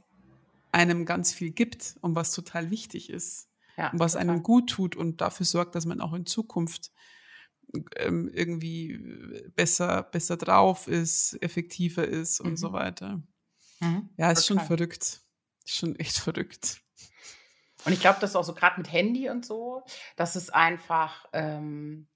einem 0.72 1.04
ganz 1.04 1.32
viel 1.32 1.50
gibt 1.50 1.96
und 2.00 2.14
was 2.14 2.32
total 2.32 2.70
wichtig 2.70 3.10
ist. 3.10 3.48
Ja, 3.76 3.90
und 3.90 3.98
was 3.98 4.12
total. 4.12 4.30
einem 4.30 4.42
gut 4.42 4.70
tut 4.70 4.96
und 4.96 5.20
dafür 5.20 5.46
sorgt, 5.46 5.74
dass 5.74 5.86
man 5.86 6.00
auch 6.00 6.12
in 6.12 6.26
Zukunft 6.26 6.90
ähm, 7.96 8.30
irgendwie 8.32 8.98
besser, 9.54 10.02
besser 10.02 10.36
drauf 10.36 10.88
ist, 10.88 11.38
effektiver 11.40 12.06
ist 12.06 12.40
und 12.40 12.52
mhm. 12.52 12.56
so 12.56 12.72
weiter. 12.72 13.22
Mhm. 13.80 14.10
Ja, 14.16 14.30
ist 14.30 14.46
total. 14.46 14.64
schon 14.64 14.76
verrückt. 14.76 15.20
Ist 15.64 15.76
schon 15.76 15.96
echt 15.96 16.18
verrückt. 16.18 16.82
Und 17.84 17.92
ich 17.92 18.00
glaube, 18.00 18.18
das 18.20 18.30
ist 18.30 18.36
auch 18.36 18.44
so 18.44 18.54
gerade 18.54 18.78
mit 18.78 18.92
Handy 18.92 19.30
und 19.30 19.46
so, 19.46 19.82
dass 20.16 20.36
es 20.36 20.50
einfach 20.50 21.26
ähm, 21.32 22.08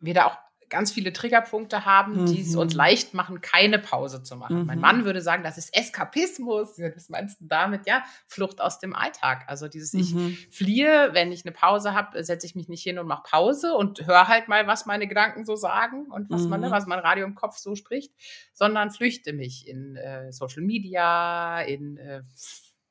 wir 0.00 0.14
da 0.14 0.26
auch 0.26 0.38
ganz 0.70 0.92
viele 0.92 1.12
Triggerpunkte 1.12 1.84
haben, 1.84 2.22
mhm. 2.22 2.26
die 2.26 2.40
es 2.40 2.56
uns 2.56 2.72
mhm. 2.72 2.78
leicht 2.78 3.12
machen, 3.12 3.40
keine 3.40 3.78
Pause 3.78 4.22
zu 4.22 4.36
machen. 4.36 4.60
Mhm. 4.60 4.66
Mein 4.66 4.80
Mann 4.80 5.04
würde 5.04 5.20
sagen, 5.20 5.42
das 5.42 5.58
ist 5.58 5.76
Eskapismus. 5.76 6.78
Was 6.78 7.08
meinst 7.08 7.40
du 7.40 7.46
damit? 7.46 7.86
Ja, 7.86 8.04
Flucht 8.26 8.60
aus 8.60 8.78
dem 8.78 8.94
Alltag. 8.94 9.44
Also 9.48 9.68
dieses, 9.68 9.92
mhm. 9.92 10.00
ich 10.00 10.48
fliehe, 10.50 11.10
wenn 11.12 11.32
ich 11.32 11.44
eine 11.44 11.52
Pause 11.52 11.94
habe, 11.94 12.22
setze 12.24 12.46
ich 12.46 12.54
mich 12.54 12.68
nicht 12.68 12.82
hin 12.82 12.98
und 12.98 13.06
mache 13.06 13.24
Pause 13.28 13.74
und 13.74 14.06
höre 14.06 14.28
halt 14.28 14.48
mal, 14.48 14.66
was 14.66 14.86
meine 14.86 15.06
Gedanken 15.06 15.44
so 15.44 15.56
sagen 15.56 16.06
und 16.06 16.30
was 16.30 16.42
man, 16.42 16.60
ne, 16.60 16.68
mhm. 16.68 16.72
was 16.72 16.86
mein 16.86 17.00
Radio 17.00 17.26
im 17.26 17.34
Kopf 17.34 17.58
so 17.58 17.74
spricht, 17.74 18.14
sondern 18.52 18.90
flüchte 18.90 19.32
mich 19.32 19.66
in 19.66 19.96
äh, 19.96 20.32
Social 20.32 20.62
Media, 20.62 21.60
in 21.60 21.96
äh, 21.98 22.22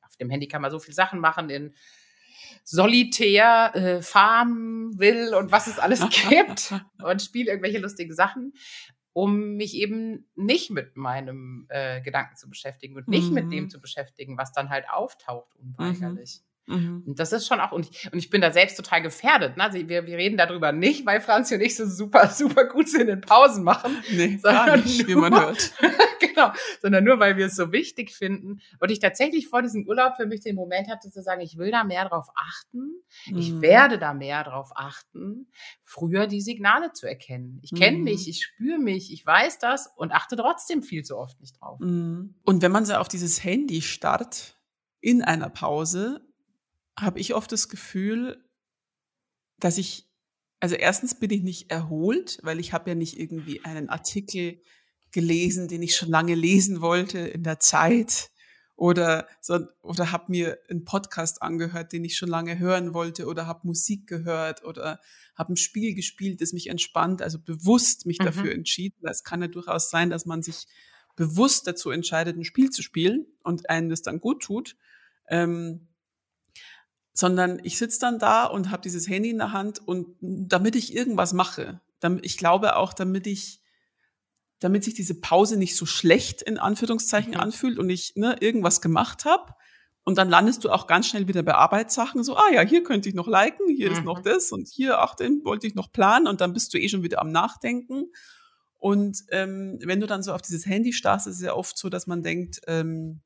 auf 0.06 0.16
dem 0.16 0.30
Handy 0.30 0.48
kann 0.48 0.62
man 0.62 0.70
so 0.70 0.78
viele 0.78 0.94
Sachen 0.94 1.20
machen, 1.20 1.50
in 1.50 1.74
solitär 2.64 3.74
äh, 3.74 4.02
Farm 4.02 4.98
will 4.98 5.34
und 5.34 5.52
was 5.52 5.66
es 5.66 5.78
alles 5.78 6.00
gibt 6.28 6.74
und 7.02 7.22
spiele 7.22 7.50
irgendwelche 7.50 7.78
lustigen 7.78 8.14
Sachen, 8.14 8.52
um 9.12 9.56
mich 9.56 9.74
eben 9.74 10.28
nicht 10.34 10.70
mit 10.70 10.96
meinem 10.96 11.66
äh, 11.68 12.00
Gedanken 12.00 12.36
zu 12.36 12.48
beschäftigen 12.48 12.96
und 12.96 13.08
nicht 13.08 13.28
mhm. 13.28 13.34
mit 13.34 13.52
dem 13.52 13.70
zu 13.70 13.80
beschäftigen, 13.80 14.38
was 14.38 14.52
dann 14.52 14.70
halt 14.70 14.88
auftaucht 14.90 15.54
unweigerlich. 15.56 16.42
Mhm. 16.70 17.02
Und 17.06 17.18
das 17.18 17.32
ist 17.32 17.46
schon 17.46 17.60
auch, 17.60 17.72
und 17.72 17.90
ich, 17.90 18.12
und 18.12 18.18
ich 18.18 18.30
bin 18.30 18.40
da 18.40 18.52
selbst 18.52 18.76
total 18.76 19.02
gefährdet. 19.02 19.56
Ne? 19.56 19.64
Also 19.64 19.76
wir, 19.88 20.06
wir 20.06 20.16
reden 20.16 20.36
darüber 20.36 20.72
nicht, 20.72 21.04
weil 21.04 21.20
Franzi 21.20 21.54
und 21.54 21.60
ich 21.60 21.76
so 21.76 21.86
super, 21.86 22.28
super 22.28 22.64
gut 22.64 22.88
sind 22.88 23.08
in 23.08 23.20
Pausen 23.20 23.64
machen. 23.64 23.96
Nee, 24.10 24.38
gar 24.42 24.76
nicht, 24.76 25.00
nur, 25.00 25.08
wie 25.08 25.14
man 25.14 25.34
hört. 25.34 25.72
genau, 26.20 26.52
sondern 26.82 27.04
nur, 27.04 27.18
weil 27.20 27.36
wir 27.36 27.46
es 27.46 27.56
so 27.56 27.72
wichtig 27.72 28.12
finden. 28.12 28.60
Und 28.78 28.90
ich 28.90 28.98
tatsächlich 28.98 29.48
vor 29.48 29.62
diesem 29.62 29.86
Urlaub 29.86 30.16
für 30.16 30.26
mich 30.26 30.40
den 30.40 30.56
Moment 30.56 30.88
hatte 30.88 31.10
zu 31.10 31.22
sagen, 31.22 31.40
ich 31.40 31.56
will 31.56 31.70
da 31.70 31.84
mehr 31.84 32.08
drauf 32.08 32.28
achten. 32.34 33.02
Mhm. 33.26 33.38
Ich 33.38 33.60
werde 33.60 33.98
da 33.98 34.14
mehr 34.14 34.44
drauf 34.44 34.70
achten, 34.74 35.48
früher 35.84 36.26
die 36.26 36.40
Signale 36.40 36.92
zu 36.92 37.06
erkennen. 37.06 37.60
Ich 37.62 37.72
kenne 37.72 37.98
mhm. 37.98 38.04
mich, 38.04 38.28
ich 38.28 38.42
spüre 38.42 38.78
mich, 38.78 39.12
ich 39.12 39.24
weiß 39.24 39.58
das 39.58 39.90
und 39.96 40.12
achte 40.12 40.36
trotzdem 40.36 40.82
viel 40.82 41.04
zu 41.04 41.16
oft 41.16 41.40
nicht 41.40 41.60
drauf. 41.60 41.78
Mhm. 41.80 42.34
Und 42.44 42.62
wenn 42.62 42.72
man 42.72 42.84
so 42.84 42.94
auf 42.94 43.08
dieses 43.08 43.42
Handy 43.44 43.80
starrt, 43.80 44.60
in 45.00 45.22
einer 45.22 45.48
Pause, 45.48 46.20
habe 47.00 47.20
ich 47.20 47.34
oft 47.34 47.50
das 47.52 47.68
Gefühl, 47.68 48.44
dass 49.58 49.78
ich, 49.78 50.08
also 50.60 50.74
erstens 50.74 51.18
bin 51.18 51.30
ich 51.30 51.42
nicht 51.42 51.70
erholt, 51.70 52.38
weil 52.42 52.60
ich 52.60 52.72
habe 52.72 52.90
ja 52.90 52.94
nicht 52.94 53.18
irgendwie 53.18 53.64
einen 53.64 53.88
Artikel 53.88 54.62
gelesen, 55.12 55.68
den 55.68 55.82
ich 55.82 55.96
schon 55.96 56.08
lange 56.08 56.34
lesen 56.34 56.80
wollte 56.80 57.18
in 57.18 57.42
der 57.42 57.58
Zeit 57.58 58.30
oder 58.76 59.28
oder 59.82 60.10
habe 60.12 60.26
mir 60.28 60.58
einen 60.70 60.84
Podcast 60.84 61.42
angehört, 61.42 61.92
den 61.92 62.04
ich 62.04 62.16
schon 62.16 62.28
lange 62.30 62.58
hören 62.58 62.94
wollte 62.94 63.26
oder 63.26 63.46
habe 63.46 63.66
Musik 63.66 64.06
gehört 64.06 64.64
oder 64.64 65.00
habe 65.34 65.52
ein 65.52 65.56
Spiel 65.56 65.94
gespielt, 65.94 66.40
das 66.40 66.52
mich 66.52 66.68
entspannt, 66.68 67.20
also 67.20 67.38
bewusst 67.38 68.06
mich 68.06 68.18
mhm. 68.20 68.24
dafür 68.24 68.52
entschieden. 68.52 69.06
Es 69.06 69.24
kann 69.24 69.42
ja 69.42 69.48
durchaus 69.48 69.90
sein, 69.90 70.08
dass 70.08 70.24
man 70.24 70.42
sich 70.42 70.66
bewusst 71.16 71.66
dazu 71.66 71.90
entscheidet, 71.90 72.36
ein 72.36 72.44
Spiel 72.44 72.70
zu 72.70 72.82
spielen 72.82 73.26
und 73.42 73.68
einen 73.68 73.90
das 73.90 74.00
dann 74.00 74.20
gut 74.20 74.42
tut. 74.42 74.76
Ähm, 75.28 75.89
sondern 77.20 77.60
ich 77.62 77.76
sitze 77.76 78.00
dann 78.00 78.18
da 78.18 78.46
und 78.46 78.70
habe 78.70 78.80
dieses 78.80 79.06
Handy 79.06 79.28
in 79.28 79.36
der 79.36 79.52
Hand 79.52 79.86
und 79.86 80.16
damit 80.22 80.74
ich 80.74 80.96
irgendwas 80.96 81.34
mache, 81.34 81.82
damit, 82.00 82.24
ich 82.24 82.38
glaube 82.38 82.76
auch, 82.76 82.94
damit 82.94 83.26
ich, 83.26 83.60
damit 84.58 84.84
sich 84.84 84.94
diese 84.94 85.20
Pause 85.20 85.58
nicht 85.58 85.76
so 85.76 85.84
schlecht 85.84 86.40
in 86.40 86.56
Anführungszeichen 86.56 87.32
mhm. 87.32 87.40
anfühlt 87.40 87.78
und 87.78 87.90
ich 87.90 88.16
ne, 88.16 88.36
irgendwas 88.40 88.80
gemacht 88.80 89.26
habe. 89.26 89.52
Und 90.02 90.16
dann 90.16 90.30
landest 90.30 90.64
du 90.64 90.70
auch 90.70 90.86
ganz 90.86 91.08
schnell 91.08 91.28
wieder 91.28 91.42
bei 91.42 91.54
Arbeitssachen, 91.54 92.24
so, 92.24 92.36
ah 92.36 92.50
ja, 92.54 92.62
hier 92.62 92.82
könnte 92.82 93.10
ich 93.10 93.14
noch 93.14 93.28
liken, 93.28 93.68
hier 93.68 93.90
mhm. 93.90 93.96
ist 93.96 94.04
noch 94.04 94.20
mhm. 94.20 94.24
das 94.24 94.50
und 94.50 94.66
hier, 94.66 95.00
ach, 95.00 95.14
den 95.14 95.44
wollte 95.44 95.66
ich 95.66 95.74
noch 95.74 95.92
planen 95.92 96.26
und 96.26 96.40
dann 96.40 96.54
bist 96.54 96.72
du 96.72 96.78
eh 96.78 96.88
schon 96.88 97.02
wieder 97.02 97.20
am 97.20 97.30
Nachdenken. 97.30 98.06
Und 98.78 99.24
ähm, 99.28 99.78
wenn 99.84 100.00
du 100.00 100.06
dann 100.06 100.22
so 100.22 100.32
auf 100.32 100.40
dieses 100.40 100.64
Handy 100.64 100.94
starrst, 100.94 101.26
ist 101.26 101.36
es 101.36 101.42
ja 101.42 101.52
oft 101.52 101.76
so, 101.76 101.90
dass 101.90 102.06
man 102.06 102.22
denkt, 102.22 102.62
ähm, 102.66 103.20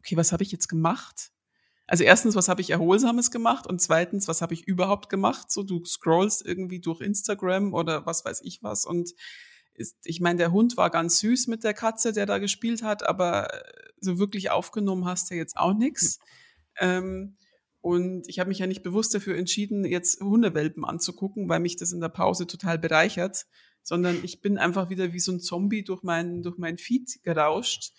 okay, 0.00 0.16
was 0.16 0.32
habe 0.32 0.42
ich 0.42 0.50
jetzt 0.50 0.66
gemacht? 0.66 1.31
Also 1.92 2.04
erstens, 2.04 2.34
was 2.36 2.48
habe 2.48 2.62
ich 2.62 2.70
Erholsames 2.70 3.30
gemacht 3.30 3.66
und 3.66 3.78
zweitens, 3.78 4.26
was 4.26 4.40
habe 4.40 4.54
ich 4.54 4.66
überhaupt 4.66 5.10
gemacht? 5.10 5.52
So, 5.52 5.62
du 5.62 5.84
scrollst 5.84 6.42
irgendwie 6.42 6.80
durch 6.80 7.02
Instagram 7.02 7.74
oder 7.74 8.06
was 8.06 8.24
weiß 8.24 8.40
ich 8.44 8.62
was 8.62 8.86
und 8.86 9.10
ist, 9.74 9.98
ich 10.04 10.18
meine, 10.18 10.38
der 10.38 10.52
Hund 10.52 10.78
war 10.78 10.88
ganz 10.88 11.18
süß 11.18 11.48
mit 11.48 11.64
der 11.64 11.74
Katze, 11.74 12.14
der 12.14 12.24
da 12.24 12.38
gespielt 12.38 12.82
hat, 12.82 13.06
aber 13.06 13.48
so 14.00 14.18
wirklich 14.18 14.50
aufgenommen 14.50 15.04
hast 15.04 15.30
du 15.30 15.34
jetzt 15.34 15.58
auch 15.58 15.74
nichts. 15.74 16.18
Ähm, 16.80 17.36
und 17.82 18.26
ich 18.26 18.38
habe 18.38 18.48
mich 18.48 18.60
ja 18.60 18.66
nicht 18.66 18.82
bewusst 18.82 19.14
dafür 19.14 19.36
entschieden, 19.36 19.84
jetzt 19.84 20.22
Hundewelpen 20.22 20.86
anzugucken, 20.86 21.50
weil 21.50 21.60
mich 21.60 21.76
das 21.76 21.92
in 21.92 22.00
der 22.00 22.08
Pause 22.08 22.46
total 22.46 22.78
bereichert, 22.78 23.44
sondern 23.82 24.18
ich 24.22 24.40
bin 24.40 24.56
einfach 24.56 24.88
wieder 24.88 25.12
wie 25.12 25.20
so 25.20 25.30
ein 25.30 25.40
Zombie 25.40 25.84
durch 25.84 26.02
mein, 26.02 26.40
durch 26.40 26.56
mein 26.56 26.78
Feed 26.78 27.22
gerauscht 27.22 27.92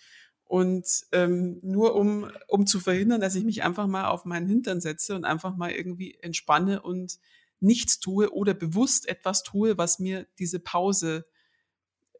und 0.44 0.86
ähm, 1.12 1.58
nur 1.62 1.94
um, 1.94 2.30
um 2.48 2.66
zu 2.66 2.80
verhindern, 2.80 3.20
dass 3.20 3.34
ich 3.34 3.44
mich 3.44 3.62
einfach 3.62 3.86
mal 3.86 4.06
auf 4.08 4.24
meinen 4.24 4.46
Hintern 4.46 4.80
setze 4.80 5.14
und 5.14 5.24
einfach 5.24 5.56
mal 5.56 5.70
irgendwie 5.70 6.16
entspanne 6.20 6.82
und 6.82 7.18
nichts 7.60 7.98
tue 7.98 8.32
oder 8.32 8.54
bewusst 8.54 9.08
etwas 9.08 9.42
tue, 9.42 9.78
was 9.78 9.98
mir 9.98 10.26
diese 10.38 10.60
Pause, 10.60 11.26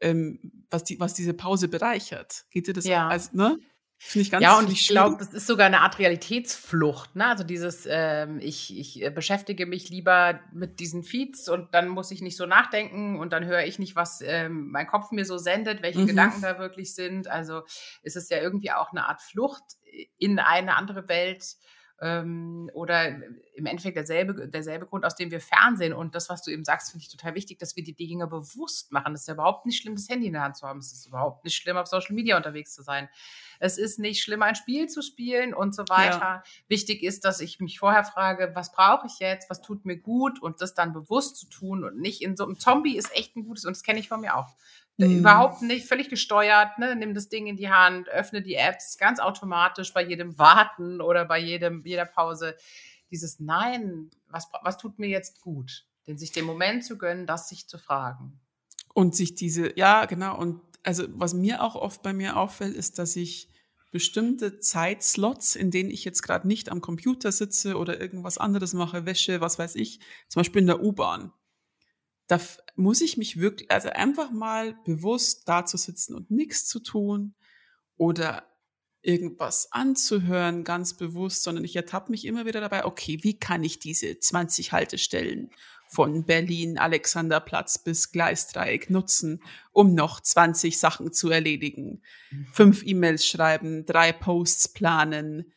ähm, 0.01 0.67
was, 0.71 0.85
die, 0.85 0.99
was 0.99 1.15
diese 1.15 1.35
Pause 1.35 1.69
bereichert. 1.69 2.47
Geht 2.51 2.67
dir 2.67 2.73
das? 2.73 2.85
Ja. 2.87 3.09
Also, 3.09 3.31
ne? 3.33 3.59
Finde 3.97 4.23
ich 4.23 4.31
ganz 4.31 4.43
Ja, 4.43 4.59
und 4.59 4.71
ich 4.71 4.89
glaube, 4.89 5.17
das 5.19 5.33
ist 5.33 5.47
sogar 5.47 5.67
eine 5.67 5.81
Art 5.81 5.99
Realitätsflucht. 5.99 7.17
Ne? 7.17 7.27
Also 7.27 7.45
dieses, 7.45 7.87
ähm, 7.89 8.39
ich, 8.41 8.77
ich 8.77 9.03
äh, 9.03 9.11
beschäftige 9.11 9.67
mich 9.67 9.89
lieber 9.89 10.41
mit 10.53 10.81
diesen 10.81 11.05
Feeds 11.05 11.49
und 11.49 11.73
dann 11.75 11.89
muss 11.89 12.11
ich 12.11 12.21
nicht 12.21 12.37
so 12.37 12.45
nachdenken 12.45 13.19
und 13.19 13.33
dann 13.33 13.47
höre 13.47 13.65
ich 13.65 13.79
nicht, 13.79 13.97
was 13.97 14.21
ähm, 14.21 14.71
mein 14.71 14.87
Kopf 14.87 15.11
mir 15.11 15.25
so 15.25 15.39
sendet, 15.39 15.83
welche 15.83 16.01
mhm. 16.01 16.09
Gedanken 16.09 16.43
da 16.43 16.59
wirklich 16.59 16.95
sind. 16.95 17.29
Also 17.29 17.63
ist 18.03 18.17
es 18.17 18.29
ja 18.29 18.39
irgendwie 18.39 18.73
auch 18.73 18.91
eine 18.91 19.07
Art 19.07 19.23
Flucht 19.23 19.63
in 20.19 20.39
eine 20.39 20.77
andere 20.77 21.09
Welt 21.09 21.57
ähm, 22.05 22.71
oder 22.75 23.09
im 23.55 23.65
Endeffekt 23.65 23.97
derselbe, 23.97 24.47
derselbe 24.47 24.85
Grund, 24.85 25.07
aus 25.07 25.17
dem 25.17 25.31
wir 25.31 25.41
Fernsehen 25.41 25.95
und 25.95 26.15
das, 26.15 26.29
was 26.29 26.43
du 26.43 26.51
eben 26.51 26.65
sagst, 26.65 26.91
finde 26.91 27.03
ich 27.03 27.11
total 27.11 27.35
wichtig, 27.35 27.59
dass 27.59 27.77
wir 27.77 27.83
die 27.83 27.95
Dinge 27.95 28.27
bewusst 28.27 28.93
machen. 28.93 29.15
Es 29.15 29.23
ist 29.23 29.29
ja 29.29 29.35
überhaupt 29.35 29.65
nicht 29.65 29.81
schlimm, 29.81 29.95
das 29.95 30.09
Handy 30.11 30.27
in 30.27 30.35
der 30.35 30.43
Hand 30.43 30.59
zu 30.59 30.67
haben. 30.67 30.81
Es 30.81 30.93
ist 30.93 31.07
überhaupt 31.07 31.45
nicht 31.45 31.57
schlimm, 31.57 31.79
auf 31.79 31.87
Social 31.87 32.15
Media 32.15 32.37
unterwegs 32.37 32.75
zu 32.75 32.83
sein. 32.83 33.09
Es 33.59 33.79
ist 33.79 33.99
nicht 33.99 34.23
schlimm, 34.23 34.43
ein 34.43 34.55
Spiel 34.55 34.87
zu 34.89 35.01
spielen 35.01 35.55
und 35.55 35.75
so 35.75 35.85
weiter. 35.89 36.19
Ja. 36.19 36.43
Wichtig 36.69 37.03
ist, 37.03 37.25
dass 37.25 37.41
ich 37.41 37.59
mich 37.59 37.79
vorher 37.79 38.05
frage, 38.05 38.53
was 38.55 38.73
brauche 38.73 39.07
ich 39.07 39.19
jetzt, 39.21 39.49
was 39.49 39.63
tut 39.63 39.87
mir 39.87 39.97
gut 39.97 40.43
und 40.43 40.61
das 40.61 40.75
dann 40.75 40.93
bewusst 40.93 41.39
zu 41.39 41.49
tun 41.49 41.85
und 41.85 41.99
nicht 41.99 42.21
in 42.21 42.37
so 42.37 42.45
einem 42.45 42.59
Zombie 42.59 42.99
ist 42.99 43.17
echt 43.17 43.35
ein 43.35 43.45
gutes 43.45 43.65
und 43.65 43.75
das 43.75 43.83
kenne 43.83 43.99
ich 43.99 44.09
von 44.11 44.21
mir 44.21 44.37
auch. 44.37 44.55
Mhm. 44.97 45.19
Überhaupt 45.19 45.63
nicht, 45.63 45.87
völlig 45.87 46.09
gesteuert, 46.09 46.79
ne? 46.79 46.95
nimm 46.95 47.15
das 47.15 47.29
Ding 47.29 47.47
in 47.47 47.57
die 47.57 47.71
Hand, 47.71 48.09
öffne 48.09 48.43
die 48.43 48.55
Apps 48.55 48.97
ganz 48.97 49.19
automatisch 49.19 49.93
bei 49.93 50.05
jedem 50.05 50.39
Warten 50.39 51.01
oder 51.01 51.25
bei 51.25 51.39
jedem, 51.39 51.85
jeder 51.85 52.05
Pause. 52.05 52.57
Dieses 53.11 53.41
Nein, 53.41 54.11
was, 54.29 54.49
was 54.63 54.79
tut 54.79 54.99
mir 54.99 55.09
jetzt 55.09 55.41
gut? 55.41 55.87
Den 56.07 56.17
sich 56.17 56.33
den 56.33 56.45
Moment 56.45 56.85
zu 56.85 56.99
gönnen, 56.99 57.27
das 57.27 57.49
sich 57.49 57.67
zu 57.67 57.79
fragen. 57.79 58.41
Und 58.93 59.17
sich 59.17 59.35
diese, 59.35 59.77
ja, 59.77 60.05
genau. 60.05 60.39
Und 60.39 60.61
also, 60.85 61.05
was 61.09 61.35
mir 61.35 61.63
auch 61.63 61.75
oft 61.75 62.03
bei 62.03 62.13
mir 62.13 62.37
auffällt, 62.37 62.77
ist, 62.77 62.99
dass 62.99 63.17
ich 63.17 63.49
bestimmte 63.91 64.59
Zeitslots, 64.59 65.57
in 65.57 65.71
denen 65.71 65.91
ich 65.91 66.05
jetzt 66.05 66.23
gerade 66.23 66.47
nicht 66.47 66.69
am 66.69 66.81
Computer 66.81 67.33
sitze 67.33 67.77
oder 67.77 68.01
irgendwas 68.01 68.39
anderes 68.39 68.75
mache, 68.75 69.07
Wäsche, 69.07 69.41
was 69.41 69.59
weiß 69.59 69.77
ich, 69.77 70.01
zum 70.29 70.41
Beispiel 70.41 70.61
in 70.61 70.67
der 70.67 70.83
U-Bahn 70.83 71.33
da 72.27 72.41
muss 72.77 73.01
ich 73.01 73.17
mich 73.17 73.39
wirklich, 73.39 73.71
also 73.71 73.91
einfach 73.91 74.31
mal 74.31 74.77
bewusst 74.85 75.49
da 75.49 75.65
zu 75.67 75.77
sitzen 75.77 76.15
und 76.15 76.31
nichts 76.31 76.67
zu 76.67 76.81
tun 76.81 77.35
oder 77.97 78.45
irgendwas 79.03 79.69
anzuhören, 79.71 80.65
ganz 80.65 80.97
bewusst, 80.97 81.43
sondern 81.43 81.65
ich 81.65 81.77
ertappe 81.77 82.11
mich 82.11 82.25
immer 82.25 82.47
wieder 82.47 82.61
dabei, 82.61 82.87
okay, 82.87 83.19
wie 83.23 83.39
kann 83.39 83.63
ich 83.63 83.79
diese 83.79 84.19
20 84.19 84.73
Haltestellen 84.73 85.51
von 85.89 86.25
Berlin, 86.25 86.79
Alexanderplatz 86.79 87.79
bis 87.85 88.11
Gleisdreieck 88.11 88.89
nutzen, 88.89 89.43
um 89.73 89.95
noch 89.95 90.21
20 90.21 90.79
Sachen 90.79 91.13
zu 91.13 91.29
erledigen. 91.31 92.03
Mhm. 92.31 92.47
Fünf 92.53 92.83
E-Mails 92.85 93.27
schreiben, 93.27 93.85
drei 93.85 94.13
Posts 94.13 94.73
planen, 94.73 95.53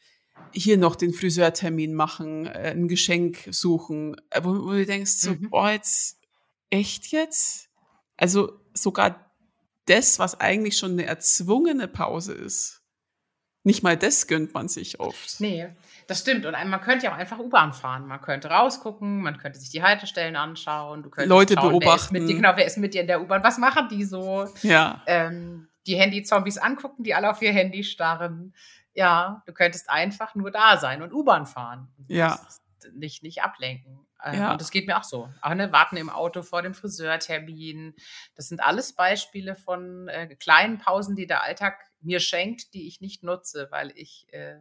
hier 0.51 0.77
noch 0.77 0.95
den 0.95 1.13
Friseurtermin 1.13 1.93
machen, 1.93 2.45
äh, 2.45 2.71
ein 2.71 2.88
Geschenk 2.88 3.47
suchen, 3.51 4.15
äh, 4.30 4.41
wo, 4.43 4.49
wo 4.65 4.71
du 4.71 4.86
denkst, 4.86 5.13
so, 5.13 5.32
mhm. 5.32 5.49
boah, 5.49 5.71
jetzt 5.71 6.16
echt 6.69 7.08
jetzt? 7.08 7.69
Also 8.17 8.60
sogar 8.73 9.32
das, 9.86 10.19
was 10.19 10.39
eigentlich 10.39 10.77
schon 10.77 10.91
eine 10.91 11.06
erzwungene 11.06 11.88
Pause 11.88 12.34
ist, 12.34 12.84
nicht 13.63 13.84
mal 13.84 13.97
das 13.97 14.27
gönnt 14.27 14.53
man 14.53 14.69
sich 14.69 14.99
oft. 15.01 15.41
Nee, 15.41 15.67
das 16.08 16.21
stimmt. 16.21 16.45
Und 16.45 16.53
man 16.53 16.80
könnte 16.80 17.06
ja 17.06 17.12
auch 17.12 17.17
einfach 17.17 17.38
U-Bahn 17.38 17.73
fahren. 17.73 18.08
Man 18.08 18.21
könnte 18.21 18.47
rausgucken, 18.47 19.21
man 19.21 19.38
könnte 19.38 19.60
sich 19.60 19.69
die 19.69 19.84
Haltestellen 19.84 20.38
anschauen. 20.38 21.03
Du 21.03 21.10
könntest 21.10 21.30
Leute 21.30 21.56
schauen, 21.56 21.71
beobachten. 21.71 22.13
Wer 22.13 22.21
ist 22.21 22.23
mit 22.23 22.30
dir, 22.30 22.36
genau, 22.36 22.53
wer 22.56 22.65
ist 22.65 22.77
mit 22.77 22.93
dir 22.93 23.01
in 23.01 23.08
der 23.08 23.21
U-Bahn? 23.21 23.43
Was 23.43 23.58
machen 23.58 23.89
die 23.89 24.06
so? 24.06 24.47
Ja. 24.62 25.03
Ähm, 25.06 25.67
die 25.86 25.95
Handy-Zombies 25.97 26.58
angucken, 26.58 27.03
die 27.03 27.13
alle 27.13 27.30
auf 27.30 27.41
ihr 27.41 27.51
Handy 27.51 27.84
starren. 27.84 28.53
Ja, 28.93 29.43
du 29.45 29.53
könntest 29.53 29.89
einfach 29.89 30.34
nur 30.34 30.49
da 30.49 30.77
sein 30.77 31.01
und 31.01 31.12
U-Bahn 31.12 31.45
fahren. 31.45 31.89
Ja. 32.08 32.39
Nicht, 32.93 33.21
nicht 33.21 33.43
ablenken. 33.43 34.06
Äh, 34.23 34.38
ja. 34.38 34.51
Und 34.51 34.62
das 34.62 34.71
geht 34.71 34.88
mir 34.88 34.97
auch 34.97 35.03
so. 35.03 35.30
Auch 35.41 35.53
ne, 35.53 35.71
warten 35.71 35.97
im 35.97 36.10
Auto 36.10 36.43
vor 36.43 36.62
dem 36.62 36.73
Friseurtermin. 36.73 37.93
Das 38.36 38.49
sind 38.49 38.60
alles 38.62 38.93
Beispiele 38.93 39.56
von 39.56 40.08
äh, 40.08 40.36
kleinen 40.36 40.77
Pausen, 40.80 41.15
die 41.15 41.27
der 41.27 41.43
Alltag 41.43 41.80
mir 42.01 42.19
schenkt, 42.19 42.73
die 42.73 42.88
ich 42.88 43.01
nicht 43.01 43.23
nutze, 43.23 43.67
weil 43.71 43.91
ich, 43.95 44.27
äh, 44.32 44.58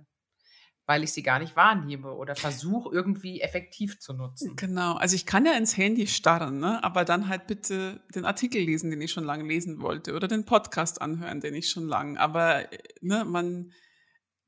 weil 0.86 1.02
ich 1.02 1.12
sie 1.12 1.22
gar 1.22 1.38
nicht 1.38 1.56
wahrnehme 1.56 2.12
oder 2.12 2.36
versuche 2.36 2.94
irgendwie 2.94 3.40
effektiv 3.40 3.98
zu 3.98 4.12
nutzen. 4.12 4.56
Genau. 4.56 4.94
Also 4.94 5.16
ich 5.16 5.26
kann 5.26 5.44
ja 5.44 5.54
ins 5.54 5.76
Handy 5.76 6.06
starren, 6.06 6.58
ne? 6.58 6.82
aber 6.84 7.04
dann 7.04 7.28
halt 7.28 7.46
bitte 7.46 8.00
den 8.14 8.24
Artikel 8.24 8.62
lesen, 8.62 8.90
den 8.90 9.00
ich 9.00 9.12
schon 9.12 9.24
lange 9.24 9.44
lesen 9.44 9.80
wollte 9.80 10.14
oder 10.14 10.28
den 10.28 10.44
Podcast 10.44 11.02
anhören, 11.02 11.40
den 11.40 11.54
ich 11.54 11.70
schon 11.70 11.88
lange. 11.88 12.20
Aber 12.20 12.72
äh, 12.72 12.78
ne, 13.00 13.24
man 13.24 13.72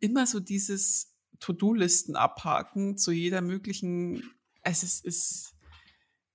immer 0.00 0.26
so 0.26 0.38
dieses 0.38 1.16
To-Do-Listen 1.40 2.16
abhaken 2.16 2.96
zu 2.96 3.12
jeder 3.12 3.40
möglichen. 3.40 4.22
Es 4.68 4.82
ist, 4.82 5.04
ist, 5.04 5.54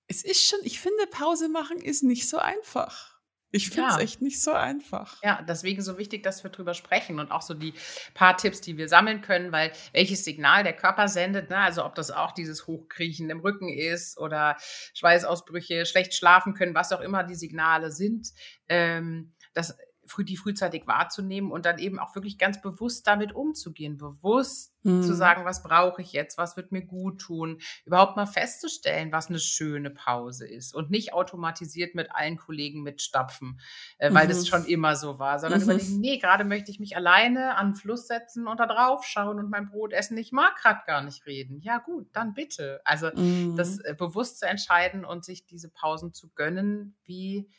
es 0.08 0.24
ist 0.24 0.48
schon, 0.48 0.60
ich 0.63 0.80
finde, 0.80 1.06
Pause 1.08 1.50
machen 1.50 1.78
ist 1.78 2.04
nicht 2.04 2.28
so 2.28 2.38
einfach. 2.38 3.13
Ich 3.56 3.69
finde 3.69 3.89
es 3.89 3.96
ja. 3.98 4.02
echt 4.02 4.22
nicht 4.24 4.41
so 4.41 4.52
einfach. 4.52 5.22
Ja, 5.22 5.43
deswegen 5.48 5.84
so 5.84 6.00
wichtig, 6.00 6.24
dass 6.24 6.43
wir 6.43 6.50
drüber 6.50 6.74
sprechen 6.74 7.19
und 7.19 7.30
auch 7.30 7.43
so 7.43 7.54
die 7.54 7.76
paar 8.15 8.36
Tipps, 8.36 8.62
die 8.62 8.78
wir 8.78 8.89
sammeln 8.89 9.22
können, 9.22 9.52
weil 9.52 9.72
welches 9.91 10.24
Signal 10.26 10.63
der 10.63 10.74
Körper 10.74 11.08
sendet, 11.08 11.52
ne? 11.52 11.58
also 11.58 11.86
ob 11.86 11.93
das 11.93 12.10
auch 12.10 12.32
dieses 12.32 12.65
Hochkriechen 12.65 13.30
im 13.30 13.41
Rücken 13.41 13.69
ist 13.69 14.17
oder 14.17 14.58
Schweißausbrüche, 14.96 15.86
schlecht 15.86 16.15
schlafen 16.15 16.56
können, 16.56 16.74
was 16.74 16.91
auch 16.91 17.02
immer 17.02 17.24
die 17.24 17.36
Signale 17.36 17.91
sind, 17.91 18.30
ähm, 18.69 19.36
das 19.54 19.78
früh, 20.06 20.24
die 20.24 20.38
frühzeitig 20.38 20.88
wahrzunehmen 20.88 21.52
und 21.52 21.66
dann 21.66 21.80
eben 21.80 22.00
auch 22.00 22.16
wirklich 22.16 22.38
ganz 22.38 22.62
bewusst 22.62 23.08
damit 23.08 23.34
umzugehen, 23.34 23.98
bewusst 23.98 24.74
mhm. 24.84 25.02
zu 25.02 25.13
sagen, 25.13 25.46
was 25.46 25.63
brauche 25.63 26.02
ich 26.02 26.13
jetzt, 26.13 26.38
was 26.38 26.58
wird 26.58 26.72
mir 26.72 26.86
gut 26.86 27.22
tun, 27.22 27.60
überhaupt 27.86 28.16
mal 28.16 28.26
festzustellen, 28.26 29.12
was 29.12 29.30
eine 29.30 29.39
schöne 29.39 29.89
Pause 29.89 30.48
ist 30.48 30.76
und 30.76 30.92
nicht 30.92 31.13
automatisiert 31.13 31.96
mit 31.96 32.13
allen 32.13 32.38
Kollegen 32.38 32.84
mitstapfen, 32.84 33.60
äh, 33.98 34.13
weil 34.13 34.26
mhm. 34.26 34.30
das 34.30 34.48
schon 34.48 34.66
immer 34.66 34.96
so 34.96 35.20
war, 35.20 35.39
sondern 35.39 35.60
mhm. 35.60 35.66
überlegen, 35.66 36.00
nee, 36.00 36.18
gerade 36.18 36.44
möchte 36.44 36.72
ich 36.72 36.80
mich 36.80 36.96
alleine 36.96 37.56
an 37.56 37.70
den 37.70 37.76
Fluss 37.76 38.08
setzen 38.08 38.48
und 38.48 38.60
da 38.60 38.66
drauf 38.66 39.06
schauen 39.06 39.39
und 39.39 39.50
mein 39.50 39.68
Brot 39.68 39.94
essen, 39.94 40.18
ich 40.18 40.32
mag 40.32 40.56
gerade 40.58 40.82
gar 40.86 41.04
nicht 41.04 41.26
reden. 41.26 41.60
Ja 41.62 41.78
gut, 41.78 42.08
dann 42.13 42.34
bitte. 42.34 42.82
Also 42.84 43.10
das 43.10 43.78
mhm. 43.78 43.82
äh, 43.84 43.94
bewusst 43.94 44.39
zu 44.39 44.48
entscheiden 44.48 45.06
und 45.06 45.24
sich 45.24 45.46
diese 45.46 45.70
Pausen 45.70 46.13
zu 46.13 46.30
gönnen, 46.34 46.96
wie 47.06 47.50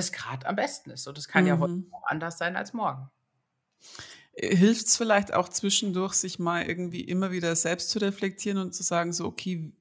es 0.00 0.12
gerade 0.12 0.46
am 0.46 0.56
besten 0.56 0.90
ist. 0.90 1.06
Und 1.06 1.16
es 1.18 1.28
kann 1.28 1.44
mhm. 1.44 1.48
ja 1.48 1.58
heute 1.58 1.72
mhm. 1.74 1.92
auch 1.92 2.06
anders 2.06 2.38
sein 2.38 2.56
als 2.56 2.72
morgen. 2.72 3.10
Äh, 4.32 4.56
Hilft 4.56 4.86
es 4.86 4.96
vielleicht 4.96 5.32
auch 5.32 5.48
zwischendurch, 5.48 6.14
sich 6.14 6.38
mal 6.38 6.64
irgendwie 6.64 7.02
immer 7.02 7.30
wieder 7.30 7.54
selbst 7.56 7.90
zu 7.90 7.98
reflektieren 8.00 8.58
und 8.58 8.74
zu 8.74 8.82
sagen, 8.82 9.12
so, 9.12 9.26
okay, 9.26 9.72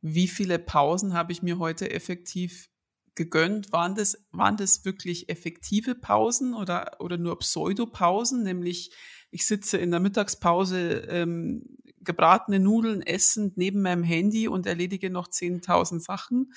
wie 0.00 0.28
viele 0.28 0.58
Pausen 0.58 1.14
habe 1.14 1.32
ich 1.32 1.42
mir 1.42 1.58
heute 1.58 1.90
effektiv 1.90 2.68
gegönnt? 3.14 3.72
Waren 3.72 3.94
das, 3.94 4.18
waren 4.32 4.56
das 4.56 4.84
wirklich 4.84 5.28
effektive 5.28 5.94
Pausen 5.94 6.54
oder, 6.54 6.96
oder 6.98 7.18
nur 7.18 7.38
Pseudopausen? 7.38 8.42
Nämlich, 8.42 8.92
ich 9.30 9.46
sitze 9.46 9.78
in 9.78 9.90
der 9.90 10.00
Mittagspause 10.00 11.06
ähm, 11.08 11.78
gebratene 12.00 12.58
Nudeln 12.58 13.02
essend 13.02 13.56
neben 13.56 13.82
meinem 13.82 14.02
Handy 14.02 14.48
und 14.48 14.66
erledige 14.66 15.10
noch 15.10 15.28
10.000 15.28 16.00
Sachen. 16.00 16.52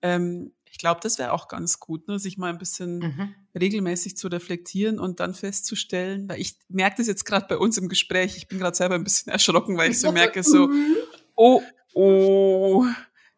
Ähm, 0.00 0.52
ich 0.70 0.78
glaube, 0.78 1.00
das 1.02 1.18
wäre 1.18 1.32
auch 1.32 1.48
ganz 1.48 1.80
gut, 1.80 2.08
ne? 2.08 2.18
sich 2.18 2.38
mal 2.38 2.50
ein 2.50 2.58
bisschen 2.58 2.98
mhm. 2.98 3.34
regelmäßig 3.58 4.16
zu 4.16 4.28
reflektieren 4.28 4.98
und 4.98 5.20
dann 5.20 5.34
festzustellen, 5.34 6.28
weil 6.28 6.40
ich 6.40 6.56
merke 6.68 6.96
das 6.98 7.06
jetzt 7.06 7.24
gerade 7.24 7.46
bei 7.48 7.56
uns 7.56 7.78
im 7.78 7.88
Gespräch, 7.88 8.36
ich 8.36 8.48
bin 8.48 8.58
gerade 8.58 8.76
selber 8.76 8.94
ein 8.94 9.04
bisschen 9.04 9.32
erschrocken, 9.32 9.76
weil 9.76 9.90
ich 9.90 10.00
so 10.00 10.12
merke, 10.12 10.42
so, 10.42 10.70
oh, 11.36 11.62
oh, 11.94 12.84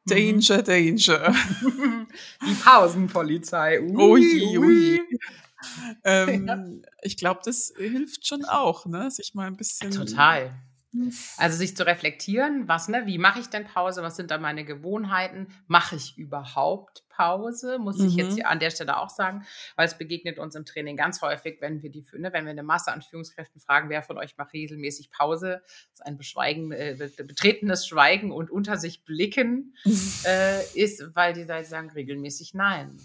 Danger, 0.07 0.59
mhm. 0.59 0.65
Danger. 0.65 1.35
Die 2.47 2.55
Pausenpolizei. 2.65 3.81
Ui, 3.81 4.57
ui. 4.57 4.59
ui. 4.59 5.01
Ähm, 6.05 6.47
ja. 6.47 6.65
Ich 7.03 7.17
glaube, 7.17 7.41
das 7.45 7.73
hilft 7.77 8.27
schon 8.27 8.45
auch, 8.45 8.87
ne? 8.87 9.11
sich 9.11 9.35
mal 9.35 9.47
ein 9.47 9.57
bisschen. 9.57 9.91
Total. 9.91 10.55
Also 11.37 11.57
sich 11.57 11.77
zu 11.77 11.87
reflektieren, 11.87 12.67
was, 12.67 12.89
ne, 12.89 13.07
wie 13.07 13.19
mache 13.19 13.39
ich 13.39 13.47
denn 13.49 13.65
Pause, 13.65 14.03
was 14.03 14.17
sind 14.17 14.31
da 14.33 14.39
meine 14.39 14.65
Gewohnheiten, 14.65 15.47
mache 15.69 15.95
ich 15.95 16.19
überhaupt 16.19 17.05
Pause, 17.09 17.79
muss 17.79 17.99
mhm. 17.99 18.09
ich 18.09 18.15
jetzt 18.17 18.31
mhm. 18.33 18.35
hier 18.35 18.49
an 18.49 18.59
der 18.59 18.71
Stelle 18.71 18.99
auch 18.99 19.09
sagen, 19.09 19.47
weil 19.77 19.87
es 19.87 19.97
begegnet 19.97 20.39
uns 20.41 20.57
im 20.57 20.65
Training 20.65 20.97
ganz 20.97 21.23
häufig, 21.23 21.59
wenn 21.61 21.83
wir 21.83 21.91
die, 21.91 22.05
ne, 22.15 22.33
wenn 22.33 22.45
wir 22.45 22.51
eine 22.51 22.65
Masse 22.65 22.93
an 22.93 23.03
Führungskräften 23.03 23.61
fragen, 23.61 23.89
wer 23.89 24.03
von 24.03 24.19
euch 24.19 24.37
macht 24.37 24.53
regelmäßig 24.53 25.13
Pause, 25.13 25.63
das 25.65 26.01
ist 26.01 26.07
ein 26.07 26.17
beschweigen, 26.17 26.73
äh, 26.73 26.97
betretenes 26.99 27.87
Schweigen 27.87 28.33
und 28.33 28.51
unter 28.51 28.77
sich 28.77 29.05
blicken 29.05 29.77
äh, 30.25 30.65
ist, 30.75 31.15
weil 31.15 31.35
die 31.35 31.45
sagen 31.45 31.91
regelmäßig 31.91 32.55
nein 32.55 32.99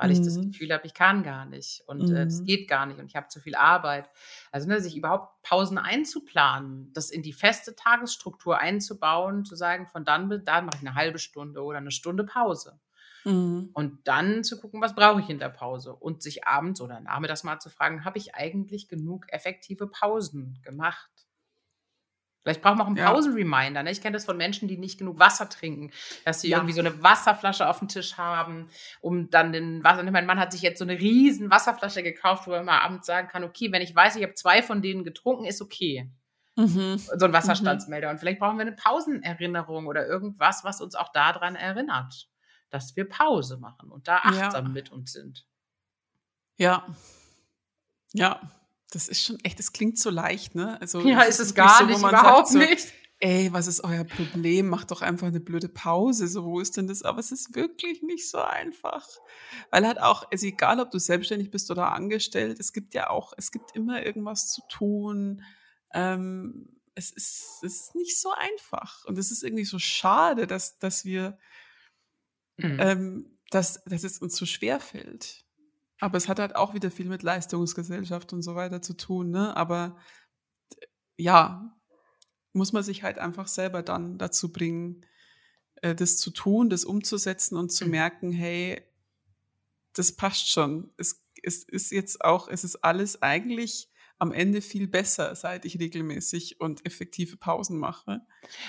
weil 0.00 0.08
mhm. 0.08 0.14
ich 0.14 0.22
das 0.22 0.36
mhm. 0.36 0.50
Gefühl 0.52 0.72
habe, 0.72 0.86
ich 0.86 0.94
kann 0.94 1.22
gar 1.22 1.44
nicht 1.44 1.82
und 1.86 2.08
mhm. 2.08 2.16
äh, 2.16 2.22
es 2.24 2.40
mhm. 2.40 2.46
geht 2.46 2.68
gar 2.68 2.86
nicht 2.86 2.98
und 2.98 3.06
ich 3.06 3.16
habe 3.16 3.28
zu 3.28 3.38
viel 3.38 3.54
Arbeit. 3.54 4.08
Also 4.50 4.66
ne, 4.66 4.80
sich 4.80 4.96
überhaupt 4.96 5.42
Pausen 5.42 5.76
einzuplanen, 5.76 6.90
das 6.94 7.10
in 7.10 7.22
die 7.22 7.34
feste 7.34 7.76
Tagesstruktur 7.76 8.58
einzubauen, 8.58 9.44
zu 9.44 9.56
sagen, 9.56 9.86
von 9.86 10.04
dann 10.04 10.28
bis 10.28 10.42
dann 10.44 10.64
mache 10.64 10.78
ich 10.80 10.86
eine 10.86 10.96
halbe 10.96 11.18
Stunde 11.18 11.62
oder 11.62 11.78
eine 11.78 11.90
Stunde 11.90 12.24
Pause. 12.24 12.80
Mhm. 13.24 13.70
Und 13.74 14.08
dann 14.08 14.42
zu 14.42 14.58
gucken, 14.58 14.80
was 14.80 14.94
brauche 14.94 15.20
ich 15.20 15.28
in 15.28 15.38
der 15.38 15.50
Pause 15.50 15.94
und 15.94 16.22
sich 16.22 16.46
abends 16.46 16.80
oder 16.80 17.00
nachmittags 17.00 17.44
mal 17.44 17.60
zu 17.60 17.68
fragen, 17.68 18.06
habe 18.06 18.16
ich 18.16 18.34
eigentlich 18.34 18.88
genug 18.88 19.26
effektive 19.30 19.86
Pausen 19.86 20.58
gemacht? 20.62 21.10
Vielleicht 22.42 22.62
braucht 22.62 22.78
man 22.78 22.86
auch 22.86 22.86
einen 22.86 22.96
Pausenreminder. 22.96 23.82
Ne? 23.82 23.90
Ich 23.90 24.00
kenne 24.00 24.14
das 24.14 24.24
von 24.24 24.36
Menschen, 24.36 24.66
die 24.66 24.78
nicht 24.78 24.98
genug 24.98 25.18
Wasser 25.18 25.48
trinken, 25.48 25.90
dass 26.24 26.40
sie 26.40 26.48
ja. 26.48 26.58
irgendwie 26.58 26.72
so 26.72 26.80
eine 26.80 27.02
Wasserflasche 27.02 27.68
auf 27.68 27.80
dem 27.80 27.88
Tisch 27.88 28.16
haben, 28.16 28.70
um 29.00 29.28
dann 29.30 29.52
den 29.52 29.84
Wasser. 29.84 30.02
Mein 30.10 30.26
Mann 30.26 30.38
hat 30.38 30.52
sich 30.52 30.62
jetzt 30.62 30.78
so 30.78 30.84
eine 30.84 30.98
riesen 30.98 31.50
Wasserflasche 31.50 32.02
gekauft, 32.02 32.46
wo 32.46 32.52
er 32.52 32.62
mal 32.62 32.78
abends 32.78 33.06
sagen 33.06 33.28
kann, 33.28 33.44
okay, 33.44 33.72
wenn 33.72 33.82
ich 33.82 33.94
weiß, 33.94 34.16
ich 34.16 34.22
habe 34.22 34.34
zwei 34.34 34.62
von 34.62 34.80
denen 34.80 35.04
getrunken, 35.04 35.44
ist 35.44 35.60
okay. 35.60 36.10
Mhm. 36.56 36.96
So 36.98 37.26
ein 37.26 37.32
Wasserstandsmelder. 37.32 38.08
Mhm. 38.08 38.12
Und 38.12 38.18
vielleicht 38.18 38.40
brauchen 38.40 38.56
wir 38.56 38.62
eine 38.62 38.72
Pausenerinnerung 38.76 39.86
oder 39.86 40.06
irgendwas, 40.06 40.64
was 40.64 40.80
uns 40.80 40.94
auch 40.94 41.12
daran 41.12 41.56
erinnert, 41.56 42.28
dass 42.70 42.96
wir 42.96 43.06
Pause 43.06 43.58
machen 43.58 43.90
und 43.90 44.08
da 44.08 44.16
achtsam 44.16 44.66
ja. 44.66 44.70
mit 44.70 44.90
uns 44.90 45.12
sind. 45.12 45.46
Ja. 46.56 46.86
Ja, 48.12 48.40
das 48.90 49.08
ist 49.08 49.22
schon 49.22 49.38
echt, 49.42 49.58
das 49.58 49.72
klingt 49.72 49.98
so 49.98 50.10
leicht, 50.10 50.54
ne? 50.54 50.80
Also, 50.80 51.00
ja, 51.00 51.22
ist 51.22 51.40
es 51.40 51.54
gar 51.54 51.78
so, 51.78 51.86
nicht, 51.86 51.98
überhaupt 51.98 52.48
so, 52.48 52.58
nicht. 52.58 52.92
Ey, 53.22 53.52
was 53.52 53.66
ist 53.66 53.84
euer 53.84 54.04
Problem? 54.04 54.68
Macht 54.68 54.90
doch 54.90 55.02
einfach 55.02 55.26
eine 55.26 55.40
blöde 55.40 55.68
Pause. 55.68 56.26
So, 56.26 56.44
wo 56.44 56.58
ist 56.58 56.78
denn 56.78 56.88
das? 56.88 57.02
Aber 57.02 57.20
es 57.20 57.30
ist 57.32 57.54
wirklich 57.54 58.02
nicht 58.02 58.28
so 58.30 58.38
einfach. 58.38 59.06
Weil 59.70 59.86
halt 59.86 60.00
auch, 60.00 60.24
also 60.32 60.46
egal, 60.46 60.80
ob 60.80 60.90
du 60.90 60.98
selbstständig 60.98 61.50
bist 61.50 61.70
oder 61.70 61.92
angestellt, 61.92 62.58
es 62.58 62.72
gibt 62.72 62.94
ja 62.94 63.10
auch, 63.10 63.34
es 63.36 63.52
gibt 63.52 63.76
immer 63.76 64.04
irgendwas 64.06 64.50
zu 64.50 64.62
tun. 64.70 65.42
Ähm, 65.92 66.80
es 66.94 67.10
ist, 67.10 67.62
es 67.62 67.80
ist 67.82 67.94
nicht 67.94 68.18
so 68.18 68.30
einfach. 68.32 69.04
Und 69.04 69.18
es 69.18 69.30
ist 69.30 69.42
irgendwie 69.42 69.66
so 69.66 69.78
schade, 69.78 70.46
dass, 70.46 70.78
dass 70.78 71.04
wir, 71.04 71.38
mhm. 72.56 72.78
ähm, 72.80 73.38
dass, 73.50 73.84
dass 73.84 74.02
es 74.02 74.18
uns 74.18 74.34
so 74.34 74.46
schwer 74.46 74.80
fällt. 74.80 75.44
Aber 76.00 76.16
es 76.16 76.28
hat 76.28 76.38
halt 76.38 76.56
auch 76.56 76.74
wieder 76.74 76.90
viel 76.90 77.06
mit 77.06 77.22
Leistungsgesellschaft 77.22 78.32
und 78.32 78.42
so 78.42 78.54
weiter 78.54 78.80
zu 78.80 78.96
tun, 78.96 79.30
ne? 79.30 79.56
Aber 79.56 79.96
ja, 81.16 81.76
muss 82.52 82.72
man 82.72 82.82
sich 82.82 83.02
halt 83.02 83.18
einfach 83.18 83.46
selber 83.46 83.82
dann 83.82 84.18
dazu 84.18 84.52
bringen, 84.52 85.06
äh, 85.76 85.94
das 85.94 86.16
zu 86.16 86.30
tun, 86.30 86.70
das 86.70 86.84
umzusetzen 86.84 87.56
und 87.56 87.70
zu 87.70 87.84
mhm. 87.84 87.90
merken, 87.90 88.32
hey, 88.32 88.82
das 89.92 90.12
passt 90.12 90.50
schon. 90.50 90.92
Es, 90.96 91.22
es 91.42 91.64
ist 91.64 91.90
jetzt 91.90 92.24
auch, 92.24 92.48
es 92.48 92.64
ist 92.64 92.76
alles 92.76 93.22
eigentlich 93.22 93.89
am 94.20 94.32
Ende 94.32 94.60
viel 94.60 94.86
besser, 94.86 95.34
seit 95.34 95.64
ich 95.64 95.78
regelmäßig 95.78 96.60
und 96.60 96.84
effektive 96.84 97.38
Pausen 97.38 97.78
mache. 97.78 98.20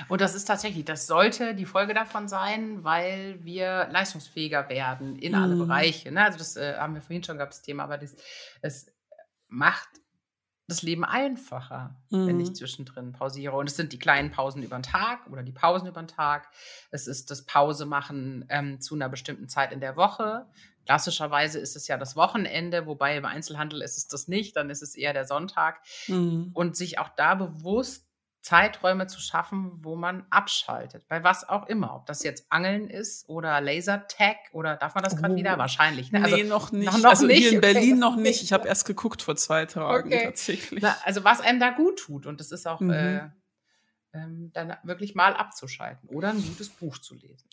Und 0.07 0.21
das 0.21 0.33
ist 0.33 0.45
tatsächlich, 0.45 0.85
das 0.85 1.07
sollte 1.07 1.53
die 1.53 1.65
Folge 1.65 1.93
davon 1.93 2.29
sein, 2.29 2.83
weil 2.85 3.43
wir 3.43 3.89
leistungsfähiger 3.91 4.69
werden 4.69 5.17
in 5.17 5.35
alle 5.35 5.55
mhm. 5.55 5.67
Bereiche. 5.67 6.11
Ne? 6.11 6.23
Also 6.23 6.37
das 6.37 6.55
äh, 6.55 6.75
haben 6.77 6.95
wir 6.95 7.01
vorhin 7.01 7.23
schon 7.23 7.35
gehabt, 7.35 7.53
das 7.53 7.61
Thema, 7.61 7.83
aber 7.83 7.97
das, 7.97 8.15
es 8.61 8.93
macht 9.49 9.89
das 10.71 10.83
Leben 10.83 11.03
einfacher, 11.03 12.01
mhm. 12.09 12.27
wenn 12.27 12.39
ich 12.39 12.49
mhm. 12.49 12.55
zwischendrin 12.55 13.11
pausiere. 13.11 13.57
Und 13.57 13.69
es 13.69 13.75
sind 13.75 13.91
die 13.91 13.99
kleinen 13.99 14.31
Pausen 14.31 14.63
über 14.63 14.77
den 14.77 14.83
Tag 14.83 15.27
oder 15.29 15.43
die 15.43 15.51
Pausen 15.51 15.87
über 15.87 16.01
den 16.01 16.07
Tag. 16.07 16.47
Es 16.91 17.07
ist 17.07 17.29
das 17.29 17.45
Pause 17.45 17.85
machen 17.85 18.45
ähm, 18.47 18.79
zu 18.79 18.95
einer 18.95 19.09
bestimmten 19.09 19.49
Zeit 19.49 19.73
in 19.73 19.81
der 19.81 19.97
Woche. 19.97 20.47
Klassischerweise 20.85 21.59
ist 21.59 21.75
es 21.75 21.87
ja 21.87 21.97
das 21.97 22.15
Wochenende, 22.15 22.85
wobei 22.85 23.17
im 23.17 23.25
Einzelhandel 23.25 23.81
ist 23.81 23.97
es 23.97 24.07
das 24.07 24.27
nicht, 24.27 24.55
dann 24.55 24.69
ist 24.69 24.81
es 24.81 24.95
eher 24.95 25.13
der 25.13 25.25
Sonntag. 25.25 25.81
Mhm. 26.07 26.51
Und 26.53 26.75
sich 26.75 26.99
auch 26.99 27.09
da 27.09 27.35
bewusst 27.35 28.05
Zeiträume 28.41 29.05
zu 29.05 29.19
schaffen, 29.19 29.71
wo 29.83 29.95
man 29.95 30.25
abschaltet. 30.31 31.07
Bei 31.07 31.23
was 31.23 31.47
auch 31.47 31.67
immer. 31.67 31.95
Ob 31.95 32.07
das 32.07 32.23
jetzt 32.23 32.47
Angeln 32.49 32.89
ist 32.89 33.29
oder 33.29 33.61
Lasertag 33.61 34.37
oder 34.51 34.77
darf 34.77 34.95
man 34.95 35.03
das 35.03 35.15
gerade 35.15 35.33
oh. 35.33 35.37
wieder? 35.37 35.57
Wahrscheinlich. 35.59 36.11
Ne? 36.11 36.23
Also, 36.23 36.35
nee, 36.35 36.43
noch 36.43 36.71
nicht. 36.71 36.85
Noch, 36.87 36.97
noch 36.97 37.09
also 37.11 37.27
nicht. 37.27 37.37
hier 37.37 37.51
in 37.53 37.61
Berlin 37.61 37.91
okay. 37.91 37.99
noch 37.99 38.15
nicht. 38.15 38.41
Ich 38.41 38.51
habe 38.51 38.67
erst 38.67 38.85
geguckt 38.85 39.21
vor 39.21 39.35
zwei 39.35 39.67
Tagen 39.67 40.07
okay. 40.07 40.23
tatsächlich. 40.25 40.81
Na, 40.81 40.95
also 41.05 41.23
was 41.23 41.39
einem 41.39 41.59
da 41.59 41.69
gut 41.69 41.99
tut. 41.99 42.25
Und 42.25 42.39
das 42.39 42.51
ist 42.51 42.67
auch 42.67 42.79
mhm. 42.79 42.89
äh, 42.89 43.29
ähm, 44.13 44.49
dann 44.53 44.75
wirklich 44.83 45.13
mal 45.13 45.35
abzuschalten 45.35 46.09
oder 46.09 46.29
ein 46.29 46.43
gutes 46.43 46.69
Buch 46.69 46.97
zu 46.97 47.13
lesen. 47.13 47.47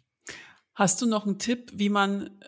Hast 0.75 1.03
du 1.03 1.07
noch 1.07 1.27
einen 1.27 1.39
Tipp, 1.39 1.71
wie 1.75 1.91
man 1.91 2.41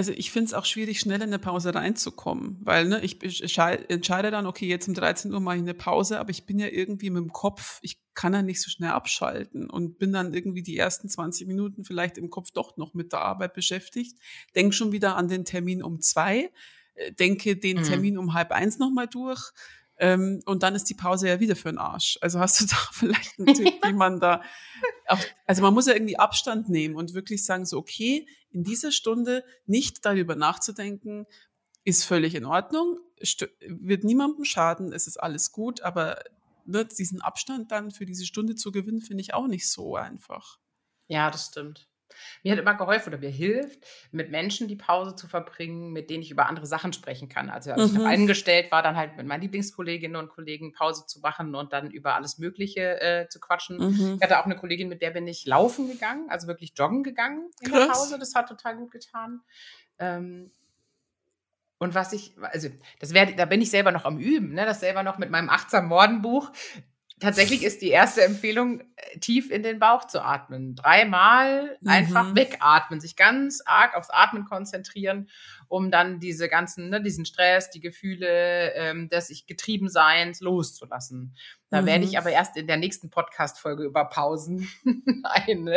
also 0.00 0.12
ich 0.12 0.30
finde 0.30 0.46
es 0.46 0.54
auch 0.54 0.64
schwierig, 0.64 0.98
schnell 0.98 1.18
in 1.18 1.24
eine 1.24 1.38
Pause 1.38 1.74
reinzukommen, 1.74 2.56
weil 2.62 2.88
ne, 2.88 3.04
ich 3.04 3.20
entscheide 3.20 4.30
dann, 4.30 4.46
okay, 4.46 4.66
jetzt 4.66 4.88
um 4.88 4.94
13 4.94 5.30
Uhr 5.30 5.40
mache 5.40 5.56
ich 5.56 5.60
eine 5.60 5.74
Pause, 5.74 6.18
aber 6.18 6.30
ich 6.30 6.46
bin 6.46 6.58
ja 6.58 6.68
irgendwie 6.68 7.10
mit 7.10 7.22
dem 7.22 7.34
Kopf, 7.34 7.80
ich 7.82 8.00
kann 8.14 8.32
ja 8.32 8.40
nicht 8.40 8.62
so 8.62 8.70
schnell 8.70 8.92
abschalten 8.92 9.68
und 9.68 9.98
bin 9.98 10.10
dann 10.10 10.32
irgendwie 10.32 10.62
die 10.62 10.78
ersten 10.78 11.10
20 11.10 11.46
Minuten 11.46 11.84
vielleicht 11.84 12.16
im 12.16 12.30
Kopf 12.30 12.50
doch 12.50 12.78
noch 12.78 12.94
mit 12.94 13.12
der 13.12 13.20
Arbeit 13.20 13.52
beschäftigt, 13.52 14.18
denke 14.54 14.72
schon 14.74 14.90
wieder 14.90 15.16
an 15.16 15.28
den 15.28 15.44
Termin 15.44 15.82
um 15.82 16.00
zwei, 16.00 16.50
äh, 16.94 17.12
denke 17.12 17.56
den 17.56 17.80
mhm. 17.80 17.82
Termin 17.82 18.16
um 18.16 18.32
halb 18.32 18.52
eins 18.52 18.78
nochmal 18.78 19.06
durch, 19.06 19.50
Ähm, 20.00 20.42
und 20.46 20.62
dann 20.62 20.74
ist 20.74 20.84
die 20.84 20.94
Pause 20.94 21.28
ja 21.28 21.40
wieder 21.40 21.54
für 21.54 21.68
den 21.68 21.76
Arsch. 21.76 22.18
Also 22.22 22.40
hast 22.40 22.60
du 22.60 22.66
da 22.70 22.76
vielleicht 22.92 23.38
einen 23.38 23.54
Tipp, 23.54 23.74
wie 23.84 23.92
man 23.92 24.18
da 24.18 24.42
auch, 25.06 25.20
also 25.46 25.62
man 25.62 25.74
muss 25.74 25.86
ja 25.86 25.92
irgendwie 25.92 26.18
Abstand 26.18 26.70
nehmen 26.70 26.96
und 26.96 27.12
wirklich 27.12 27.44
sagen, 27.44 27.66
so, 27.66 27.78
okay, 27.78 28.26
in 28.50 28.64
dieser 28.64 28.92
Stunde 28.92 29.44
nicht 29.66 30.04
darüber 30.04 30.34
nachzudenken, 30.36 31.26
ist 31.84 32.04
völlig 32.04 32.34
in 32.34 32.46
Ordnung, 32.46 32.98
wird 33.60 34.04
niemandem 34.04 34.44
schaden, 34.44 34.92
es 34.92 35.06
ist 35.06 35.18
alles 35.18 35.52
gut, 35.52 35.82
aber 35.82 36.22
ne, 36.64 36.86
diesen 36.86 37.20
Abstand 37.20 37.70
dann 37.70 37.90
für 37.90 38.06
diese 38.06 38.24
Stunde 38.24 38.54
zu 38.54 38.72
gewinnen, 38.72 39.02
finde 39.02 39.20
ich 39.20 39.34
auch 39.34 39.46
nicht 39.46 39.68
so 39.68 39.96
einfach. 39.96 40.58
Ja, 41.08 41.30
das 41.30 41.46
stimmt. 41.46 41.89
Mir 42.42 42.52
hat 42.52 42.58
immer 42.58 42.74
geholfen 42.74 43.10
oder 43.10 43.18
mir 43.18 43.30
hilft, 43.30 43.86
mit 44.12 44.30
Menschen 44.30 44.68
die 44.68 44.76
Pause 44.76 45.14
zu 45.14 45.28
verbringen, 45.28 45.92
mit 45.92 46.10
denen 46.10 46.22
ich 46.22 46.30
über 46.30 46.46
andere 46.46 46.66
Sachen 46.66 46.92
sprechen 46.92 47.28
kann. 47.28 47.50
Also 47.50 47.72
als 47.72 47.92
mhm. 47.92 48.00
ich 48.00 48.06
eingestellt 48.06 48.70
war, 48.72 48.82
dann 48.82 48.96
halt 48.96 49.16
mit 49.16 49.26
meinen 49.26 49.42
Lieblingskolleginnen 49.42 50.16
und 50.16 50.28
Kollegen 50.28 50.72
Pause 50.72 51.06
zu 51.06 51.20
machen 51.20 51.54
und 51.54 51.72
dann 51.72 51.90
über 51.90 52.14
alles 52.14 52.38
Mögliche 52.38 53.00
äh, 53.00 53.28
zu 53.28 53.40
quatschen. 53.40 53.78
Mhm. 53.78 54.14
Ich 54.16 54.22
hatte 54.22 54.38
auch 54.40 54.46
eine 54.46 54.56
Kollegin, 54.56 54.88
mit 54.88 55.02
der 55.02 55.10
bin 55.10 55.26
ich 55.26 55.46
laufen 55.46 55.88
gegangen, 55.88 56.28
also 56.30 56.46
wirklich 56.46 56.72
joggen 56.76 57.02
gegangen 57.02 57.50
in 57.60 57.70
Krass. 57.70 57.86
der 57.86 57.92
Pause. 57.92 58.18
Das 58.18 58.34
hat 58.34 58.48
total 58.48 58.76
gut 58.76 58.90
getan. 58.90 59.40
Ähm, 59.98 60.50
und 61.82 61.94
was 61.94 62.12
ich, 62.12 62.34
also 62.42 62.68
das 62.98 63.14
werde, 63.14 63.34
da 63.36 63.46
bin 63.46 63.62
ich 63.62 63.70
selber 63.70 63.90
noch 63.90 64.04
am 64.04 64.18
Üben, 64.18 64.52
ne? 64.52 64.66
Das 64.66 64.80
selber 64.80 65.02
noch 65.02 65.16
mit 65.16 65.30
meinem 65.30 65.48
achtsam 65.48 65.86
Mordenbuch 65.88 66.52
tatsächlich 67.20 67.62
ist 67.62 67.82
die 67.82 67.90
erste 67.90 68.22
Empfehlung, 68.22 68.80
äh, 68.80 69.18
tief 69.20 69.50
in 69.50 69.62
den 69.62 69.78
Bauch 69.78 70.06
zu 70.06 70.24
atmen. 70.24 70.74
Dreimal 70.74 71.78
mhm. 71.80 71.88
einfach 71.88 72.34
wegatmen, 72.34 73.00
sich 73.00 73.16
ganz 73.16 73.62
arg 73.64 73.96
aufs 73.96 74.10
Atmen 74.10 74.44
konzentrieren, 74.44 75.28
um 75.68 75.90
dann 75.90 76.18
diese 76.18 76.48
ganzen, 76.48 76.90
ne, 76.90 77.02
diesen 77.02 77.24
Stress, 77.24 77.70
die 77.70 77.80
Gefühle 77.80 78.72
ähm, 78.74 79.08
des 79.08 79.30
ich 79.30 79.46
getrieben 79.46 79.88
Seins 79.88 80.40
loszulassen. 80.40 81.36
Da 81.68 81.82
mhm. 81.82 81.86
werde 81.86 82.04
ich 82.04 82.18
aber 82.18 82.30
erst 82.30 82.56
in 82.56 82.66
der 82.66 82.76
nächsten 82.76 83.10
Podcast-Folge 83.10 83.84
über 83.84 84.06
Pausen 84.06 84.68
ein 85.22 85.68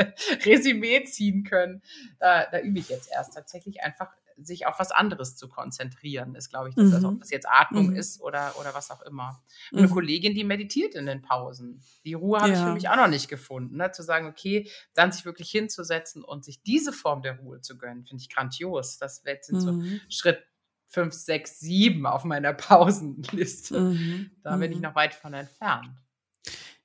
Resümee 0.46 1.04
ziehen 1.04 1.44
können. 1.44 1.84
Da, 2.20 2.48
da 2.52 2.60
übe 2.60 2.80
ich 2.80 2.90
jetzt 2.90 3.12
erst 3.12 3.34
tatsächlich 3.34 3.84
einfach 3.84 4.10
sich 4.38 4.66
auf 4.66 4.80
was 4.80 4.92
anderes 4.92 5.36
zu 5.36 5.48
konzentrieren, 5.48 6.36
ist, 6.36 6.50
glaube 6.50 6.70
ich, 6.70 6.76
das, 6.76 6.86
mhm. 6.86 6.94
also 6.94 7.08
ob 7.10 7.20
das 7.20 7.30
jetzt 7.30 7.48
Atmung 7.48 7.92
mhm. 7.92 7.96
ist 7.96 8.22
oder, 8.22 8.54
oder 8.60 8.74
was 8.74 8.92
auch 8.92 9.02
immer. 9.02 9.42
Und 9.72 9.80
eine 9.80 9.88
mhm. 9.88 9.92
Kollegin, 9.92 10.36
die 10.36 10.44
meditiert 10.44 10.96
in 10.96 11.06
den 11.06 11.22
Pausen. 11.22 11.82
Die 12.06 12.14
Ruhe 12.14 12.40
habe 12.40 12.50
ja. 12.50 12.56
ich 12.56 12.64
für 12.64 12.74
mich 12.74 12.90
auch 12.90 12.96
noch 12.96 13.08
nicht 13.08 13.30
gefunden. 13.30 13.78
Ne? 13.78 13.92
Zu 13.92 14.04
sagen, 14.04 14.28
okay, 14.28 14.70
dann 14.94 15.12
sich 15.12 15.26
wirklich 15.26 15.50
hinzusetzen 15.50 16.24
und 16.24 16.44
sich 16.46 16.62
diese 16.62 16.94
Form 16.94 17.22
der 17.22 17.40
Ruhe 17.40 17.62
zu 17.62 17.78
gönnen, 17.78 18.06
finde 18.06 18.22
ich 18.22 18.30
grandios. 18.30 18.98
Das 18.98 19.24
so 19.48 19.72
mhm. 19.72 20.02
Schritt 20.10 20.44
fünf, 20.88 21.14
sechs, 21.14 21.60
sieben 21.60 22.06
auf 22.06 22.24
meiner 22.24 22.54
Pausenliste. 22.54 23.80
Mhm. 23.80 24.32
Da 24.44 24.58
bin 24.58 24.72
ich 24.72 24.78
mhm. 24.78 24.84
noch 24.84 24.96
weit 24.96 25.14
von 25.14 25.34
entfernt. 25.34 25.90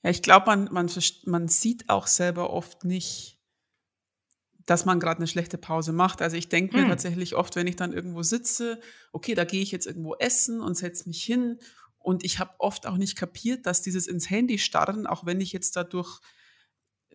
Ja, 0.03 0.11
ich 0.11 0.23
glaube, 0.23 0.47
man, 0.47 0.69
man, 0.73 0.91
man 1.25 1.49
sieht 1.49 1.91
auch 1.91 2.07
selber 2.07 2.51
oft 2.51 2.85
nicht, 2.85 3.38
dass 4.69 4.85
man 4.85 5.01
gerade 5.01 5.17
eine 5.17 5.27
schlechte 5.27 5.57
Pause 5.57 5.93
macht. 5.93 6.21
Also 6.21 6.37
ich 6.37 6.51
denke 6.51 6.77
mir 6.77 6.83
hm. 6.83 6.91
tatsächlich 6.91 7.35
oft, 7.35 7.57
wenn 7.57 7.67
ich 7.67 7.77
dann 7.77 7.95
irgendwo 7.95 8.23
sitze, 8.23 8.79
okay, 9.13 9.35
da 9.35 9.45
gehe 9.45 9.63
ich 9.63 9.73
jetzt 9.73 9.87
irgendwo 9.87 10.15
essen 10.17 10.61
und 10.61 10.77
setze 10.77 11.09
mich 11.09 11.25
hin. 11.25 11.59
Und 11.99 12.23
ich 12.23 12.39
habe 12.39 12.53
oft 12.59 12.87
auch 12.87 12.99
nicht 12.99 13.17
kapiert, 13.17 13.65
dass 13.65 13.81
dieses 13.81 14.07
ins 14.07 14.29
Handy 14.29 14.59
starren, 14.59 15.07
auch 15.07 15.25
wenn 15.25 15.41
ich 15.41 15.55
jetzt 15.55 15.75
dadurch 15.75 16.21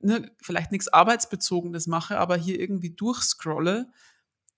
ne, 0.01 0.31
vielleicht 0.41 0.71
nichts 0.71 0.87
Arbeitsbezogenes 0.87 1.85
mache, 1.85 2.17
aber 2.17 2.37
hier 2.37 2.59
irgendwie 2.59 2.89
durchscrolle, 2.89 3.91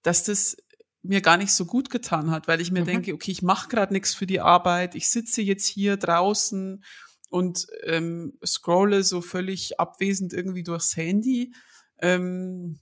dass 0.01 0.23
das 0.23 0.55
mir 1.01 1.19
gar 1.19 1.36
nicht 1.36 1.51
so 1.51 1.65
gut 1.65 1.89
getan 1.89 2.31
hat, 2.31 2.47
weil 2.47 2.62
ich 2.62 2.71
mir 2.71 2.84
mhm. 2.84 2.88
denke, 2.88 3.13
okay, 3.13 3.31
ich 3.31 3.41
mache 3.41 3.67
gerade 3.67 3.91
nichts 3.91 4.13
für 4.13 4.25
die 4.25 4.39
Arbeit, 4.39 4.95
ich 4.95 5.10
sitze 5.10 5.41
jetzt 5.41 5.67
hier 5.67 5.97
draußen 5.97 6.81
und 7.29 7.67
ähm, 7.84 8.39
scrolle 8.45 9.03
so 9.03 9.19
völlig 9.19 9.81
abwesend 9.81 10.31
irgendwie 10.31 10.63
durchs 10.63 10.95
Handy. 10.95 11.53
Ähm, 11.99 12.79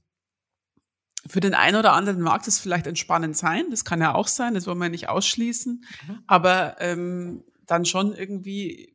für 1.27 1.39
den 1.39 1.53
einen 1.53 1.77
oder 1.77 1.93
anderen 1.93 2.21
mag 2.21 2.43
das 2.43 2.59
vielleicht 2.59 2.87
entspannend 2.87 3.37
sein, 3.37 3.65
das 3.71 3.85
kann 3.85 4.01
ja 4.01 4.13
auch 4.13 4.27
sein, 4.27 4.53
das 4.53 4.67
wollen 4.67 4.79
wir 4.79 4.89
nicht 4.89 5.09
ausschließen, 5.09 5.85
mhm. 6.07 6.23
aber 6.27 6.75
ähm, 6.79 7.43
dann 7.65 7.85
schon 7.85 8.13
irgendwie, 8.13 8.93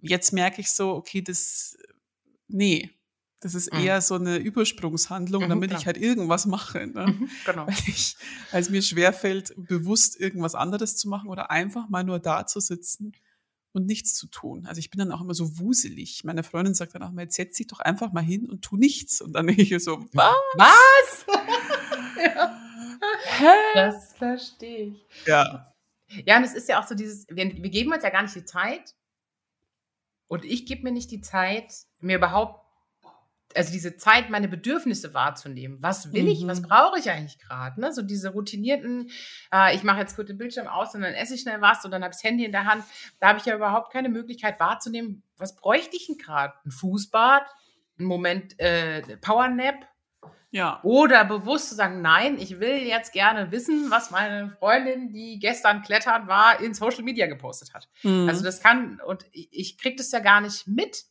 jetzt 0.00 0.32
merke 0.32 0.60
ich 0.60 0.70
so, 0.70 0.94
okay, 0.94 1.20
das, 1.20 1.76
nee, 2.48 2.90
das 3.40 3.54
ist 3.54 3.72
mhm. 3.72 3.80
eher 3.80 4.00
so 4.00 4.14
eine 4.14 4.38
Übersprungshandlung, 4.38 5.44
mhm, 5.44 5.48
damit 5.48 5.70
klar. 5.70 5.80
ich 5.80 5.86
halt 5.86 5.96
irgendwas 5.96 6.46
mache. 6.46 6.86
Ne? 6.86 7.06
Mhm, 7.06 7.30
genau. 7.44 7.66
Weil, 7.66 7.74
ich, 7.86 8.16
weil 8.50 8.62
es 8.62 8.70
mir 8.70 8.82
schwerfällt, 8.82 9.54
bewusst 9.56 10.18
irgendwas 10.18 10.54
anderes 10.54 10.96
zu 10.96 11.08
machen 11.08 11.28
oder 11.28 11.50
einfach 11.50 11.88
mal 11.88 12.02
nur 12.02 12.18
da 12.18 12.46
zu 12.46 12.58
sitzen 12.58 13.12
und 13.72 13.86
nichts 13.86 14.14
zu 14.14 14.26
tun. 14.28 14.66
Also 14.66 14.78
ich 14.78 14.90
bin 14.90 14.98
dann 14.98 15.12
auch 15.12 15.20
immer 15.20 15.34
so 15.34 15.58
wuselig. 15.58 16.24
Meine 16.24 16.42
Freundin 16.42 16.74
sagt 16.74 16.94
dann 16.94 17.02
auch 17.02 17.10
mal, 17.10 17.22
jetzt 17.22 17.36
setz 17.36 17.56
dich 17.56 17.66
doch 17.66 17.80
einfach 17.80 18.12
mal 18.12 18.22
hin 18.22 18.48
und 18.48 18.62
tu 18.62 18.76
nichts. 18.76 19.20
Und 19.20 19.34
dann 19.34 19.46
bin 19.46 19.58
ich 19.58 19.70
so, 19.82 20.04
was? 20.12 20.34
Was? 20.54 21.26
ja. 22.24 22.60
Das 23.74 24.14
verstehe 24.14 24.88
ich. 24.88 25.06
Ja. 25.26 25.72
Ja, 26.24 26.38
und 26.38 26.44
es 26.44 26.54
ist 26.54 26.68
ja 26.68 26.80
auch 26.80 26.86
so 26.86 26.94
dieses, 26.94 27.26
wir, 27.28 27.44
wir 27.44 27.70
geben 27.70 27.92
uns 27.92 28.02
ja 28.02 28.10
gar 28.10 28.22
nicht 28.22 28.34
die 28.34 28.44
Zeit. 28.44 28.94
Und 30.26 30.44
ich 30.44 30.66
gebe 30.66 30.82
mir 30.82 30.92
nicht 30.92 31.10
die 31.10 31.20
Zeit, 31.20 31.72
mir 32.00 32.16
überhaupt 32.16 32.67
also 33.58 33.72
diese 33.72 33.96
Zeit, 33.96 34.30
meine 34.30 34.48
Bedürfnisse 34.48 35.12
wahrzunehmen. 35.14 35.78
Was 35.80 36.12
will 36.12 36.28
ich, 36.28 36.46
was 36.46 36.60
mhm. 36.62 36.68
brauche 36.68 36.98
ich 36.98 37.10
eigentlich 37.10 37.38
gerade? 37.38 37.80
Ne? 37.80 37.92
So 37.92 38.02
diese 38.02 38.30
routinierten, 38.30 39.10
äh, 39.52 39.74
ich 39.74 39.82
mache 39.82 39.98
jetzt 39.98 40.16
kurz 40.16 40.28
den 40.28 40.38
Bildschirm 40.38 40.68
aus 40.68 40.94
und 40.94 41.02
dann 41.02 41.12
esse 41.12 41.34
ich 41.34 41.42
schnell 41.42 41.60
was 41.60 41.84
und 41.84 41.90
dann 41.90 42.02
habe 42.02 42.12
ich 42.12 42.16
das 42.16 42.24
Handy 42.24 42.44
in 42.44 42.52
der 42.52 42.64
Hand. 42.64 42.84
Da 43.20 43.28
habe 43.28 43.38
ich 43.38 43.44
ja 43.44 43.54
überhaupt 43.54 43.92
keine 43.92 44.08
Möglichkeit 44.08 44.60
wahrzunehmen, 44.60 45.22
was 45.36 45.56
bräuchte 45.56 45.96
ich 45.96 46.06
denn 46.06 46.18
gerade? 46.18 46.54
Ein 46.64 46.70
Fußbad, 46.70 47.46
ein 47.98 48.04
Moment 48.04 48.58
äh, 48.58 49.02
Powernap? 49.18 49.86
Ja. 50.50 50.80
Oder 50.82 51.24
bewusst 51.24 51.68
zu 51.68 51.74
sagen, 51.74 52.00
nein, 52.00 52.38
ich 52.38 52.58
will 52.58 52.78
jetzt 52.78 53.12
gerne 53.12 53.52
wissen, 53.52 53.90
was 53.90 54.10
meine 54.10 54.56
Freundin, 54.58 55.12
die 55.12 55.38
gestern 55.38 55.82
klettern 55.82 56.26
war, 56.26 56.60
in 56.60 56.72
Social 56.72 57.02
Media 57.02 57.26
gepostet 57.26 57.74
hat. 57.74 57.88
Mhm. 58.02 58.28
Also 58.28 58.44
das 58.44 58.60
kann, 58.60 59.00
und 59.06 59.24
ich, 59.32 59.48
ich 59.52 59.78
kriege 59.78 59.96
das 59.96 60.10
ja 60.10 60.20
gar 60.20 60.40
nicht 60.40 60.66
mit 60.66 61.04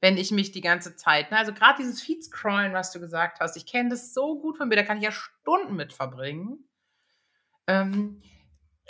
wenn 0.00 0.16
ich 0.16 0.30
mich 0.30 0.52
die 0.52 0.60
ganze 0.60 0.96
Zeit, 0.96 1.30
ne, 1.30 1.38
also 1.38 1.52
gerade 1.52 1.78
dieses 1.78 2.02
Feed-Scrollen, 2.02 2.72
was 2.72 2.92
du 2.92 3.00
gesagt 3.00 3.40
hast, 3.40 3.56
ich 3.56 3.66
kenne 3.66 3.90
das 3.90 4.12
so 4.12 4.38
gut 4.38 4.56
von 4.56 4.68
mir, 4.68 4.76
da 4.76 4.82
kann 4.82 4.98
ich 4.98 5.04
ja 5.04 5.12
Stunden 5.12 5.74
mit 5.74 5.92
verbringen. 5.92 6.68
Ähm, 7.66 8.22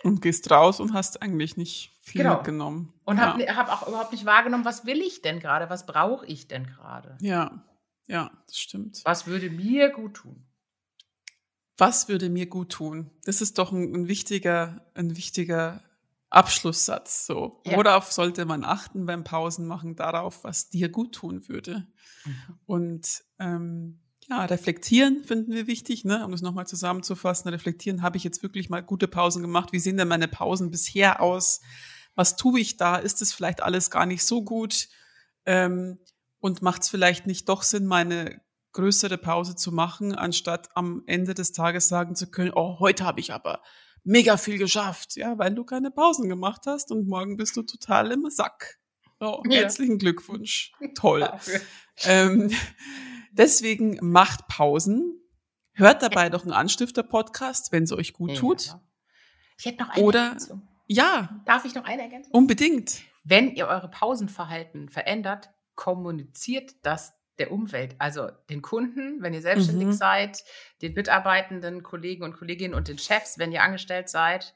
und 0.03 0.21
gehst 0.21 0.51
raus 0.51 0.81
und 0.81 0.93
hast 0.93 1.23
eigentlich 1.23 1.57
nicht 1.57 1.93
viel 2.03 2.23
genau. 2.23 2.37
mitgenommen. 2.37 2.93
Und 3.05 3.17
ja. 3.17 3.33
habe 3.33 3.57
hab 3.57 3.73
auch 3.73 3.89
überhaupt 3.89 4.13
nicht 4.13 4.27
wahrgenommen, 4.27 4.65
was 4.65 4.85
will 4.85 5.01
ich 5.01 5.23
denn 5.23 5.41
gerade, 5.41 5.71
was 5.71 5.87
brauche 5.87 6.27
ich 6.27 6.49
denn 6.49 6.67
gerade. 6.67 7.17
Ja, 7.21 7.65
ja, 8.07 8.31
das 8.47 8.59
stimmt. 8.59 9.01
Was 9.05 9.27
würde 9.27 9.51
mir 9.51 9.91
gut 9.91 10.15
tun? 10.15 10.47
Was 11.79 12.09
würde 12.09 12.29
mir 12.29 12.47
gut 12.47 12.73
tun? 12.73 13.11
Das 13.25 13.41
ist 13.41 13.59
doch 13.59 13.73
ein, 13.73 13.95
ein 13.95 14.09
wichtiger, 14.09 14.87
ein 14.95 15.17
wichtiger 15.17 15.83
Abschlusssatz. 16.31 17.27
So. 17.27 17.61
Ja. 17.65 17.77
Worauf 17.77 18.13
sollte 18.13 18.45
man 18.45 18.65
achten 18.65 19.07
beim 19.07 19.25
Pausenmachen? 19.25 19.97
Darauf, 19.97 20.45
was 20.45 20.69
dir 20.71 20.89
gut 20.89 21.15
tun 21.15 21.49
würde. 21.49 21.87
Mhm. 22.25 22.59
Und 22.67 23.25
ähm, 23.39 24.01
ja, 24.29 24.45
reflektieren 24.45 25.23
finden 25.25 25.53
wir 25.53 25.67
wichtig, 25.67 26.05
ne? 26.05 26.25
um 26.25 26.33
das 26.33 26.43
nochmal 26.43 26.67
zusammenzufassen. 26.67 27.49
Reflektieren, 27.49 28.03
habe 28.03 28.17
ich 28.17 28.25
jetzt 28.25 28.43
wirklich 28.43 28.69
mal 28.69 28.83
gute 28.83 29.07
Pausen 29.07 29.43
gemacht? 29.43 29.73
Wie 29.73 29.79
sehen 29.79 29.97
denn 29.97 30.09
meine 30.09 30.29
Pausen 30.29 30.71
bisher 30.71 31.21
aus? 31.21 31.61
Was 32.17 32.37
tue 32.37 32.61
ich 32.61 32.77
da? 32.77 32.97
Ist 32.97 33.23
es 33.23 33.33
vielleicht 33.33 33.63
alles 33.63 33.91
gar 33.91 34.07
nicht 34.07 34.25
so 34.25 34.43
gut? 34.43 34.89
Ähm, 35.45 35.99
und 36.41 36.63
macht 36.63 36.83
es 36.83 36.89
vielleicht 36.89 37.27
nicht 37.27 37.49
doch 37.49 37.63
Sinn, 37.63 37.87
meine 37.87 38.41
größere 38.73 39.17
Pause 39.17 39.57
zu 39.57 39.73
machen, 39.73 40.15
anstatt 40.15 40.69
am 40.75 41.03
Ende 41.07 41.35
des 41.35 41.53
Tages 41.53 41.89
sagen 41.89 42.15
zu 42.15 42.31
können, 42.31 42.53
oh, 42.55 42.79
heute 42.79 43.05
habe 43.05 43.21
ich 43.21 43.33
aber 43.33 43.63
mega 44.07 44.37
viel 44.37 44.57
geschafft, 44.57 45.17
ja, 45.17 45.37
weil 45.37 45.55
du 45.55 45.65
keine 45.65 45.91
Pausen 45.91 46.29
gemacht 46.29 46.63
hast 46.67 46.91
und 46.93 47.09
morgen 47.09 47.37
bist 47.37 47.57
du 47.57 47.63
total 47.63 48.13
im 48.13 48.31
Sack. 48.31 48.79
Oh, 49.21 49.43
ja. 49.49 49.61
Herzlichen 49.61 49.99
Glückwunsch. 49.99 50.73
Toll. 50.95 51.29
ähm, 52.05 52.51
deswegen 53.33 53.99
macht 54.01 54.47
Pausen. 54.47 55.21
Hört 55.73 56.03
dabei 56.03 56.31
doch 56.31 56.43
einen 56.43 56.53
Anstifter-Podcast, 56.53 57.73
wenn 57.73 57.83
es 57.83 57.93
euch 57.93 58.13
gut 58.13 58.31
ja. 58.31 58.37
tut. 58.37 58.77
Ich 59.59 59.67
hätte 59.67 59.83
noch 59.83 59.91
eine 59.91 60.05
Oder, 60.05 60.23
Ergänzung. 60.25 60.69
Ja. 60.87 61.43
Darf 61.45 61.65
ich 61.65 61.75
noch 61.75 61.85
eine 61.85 62.03
Ergänzung? 62.03 62.33
Unbedingt. 62.33 63.03
Wenn 63.25 63.55
ihr 63.55 63.67
eure 63.67 63.89
Pausenverhalten 63.89 64.89
verändert, 64.89 65.51
kommuniziert 65.75 66.77
das 66.83 67.15
der 67.39 67.53
Umwelt, 67.53 67.95
also 67.99 68.31
den 68.49 68.63
Kunden, 68.63 69.23
wenn 69.23 69.35
ihr 69.35 69.43
selbstständig 69.43 69.89
mhm. 69.89 69.93
seid, 69.93 70.45
den 70.83 70.95
Mitarbeitenden, 70.95 71.83
Kollegen 71.83 72.25
und 72.25 72.35
Kolleginnen 72.35 72.75
und 72.75 72.89
den 72.89 72.99
Chefs, 72.99 73.39
wenn 73.39 73.53
ihr 73.53 73.63
angestellt 73.63 74.09
seid, 74.09 74.55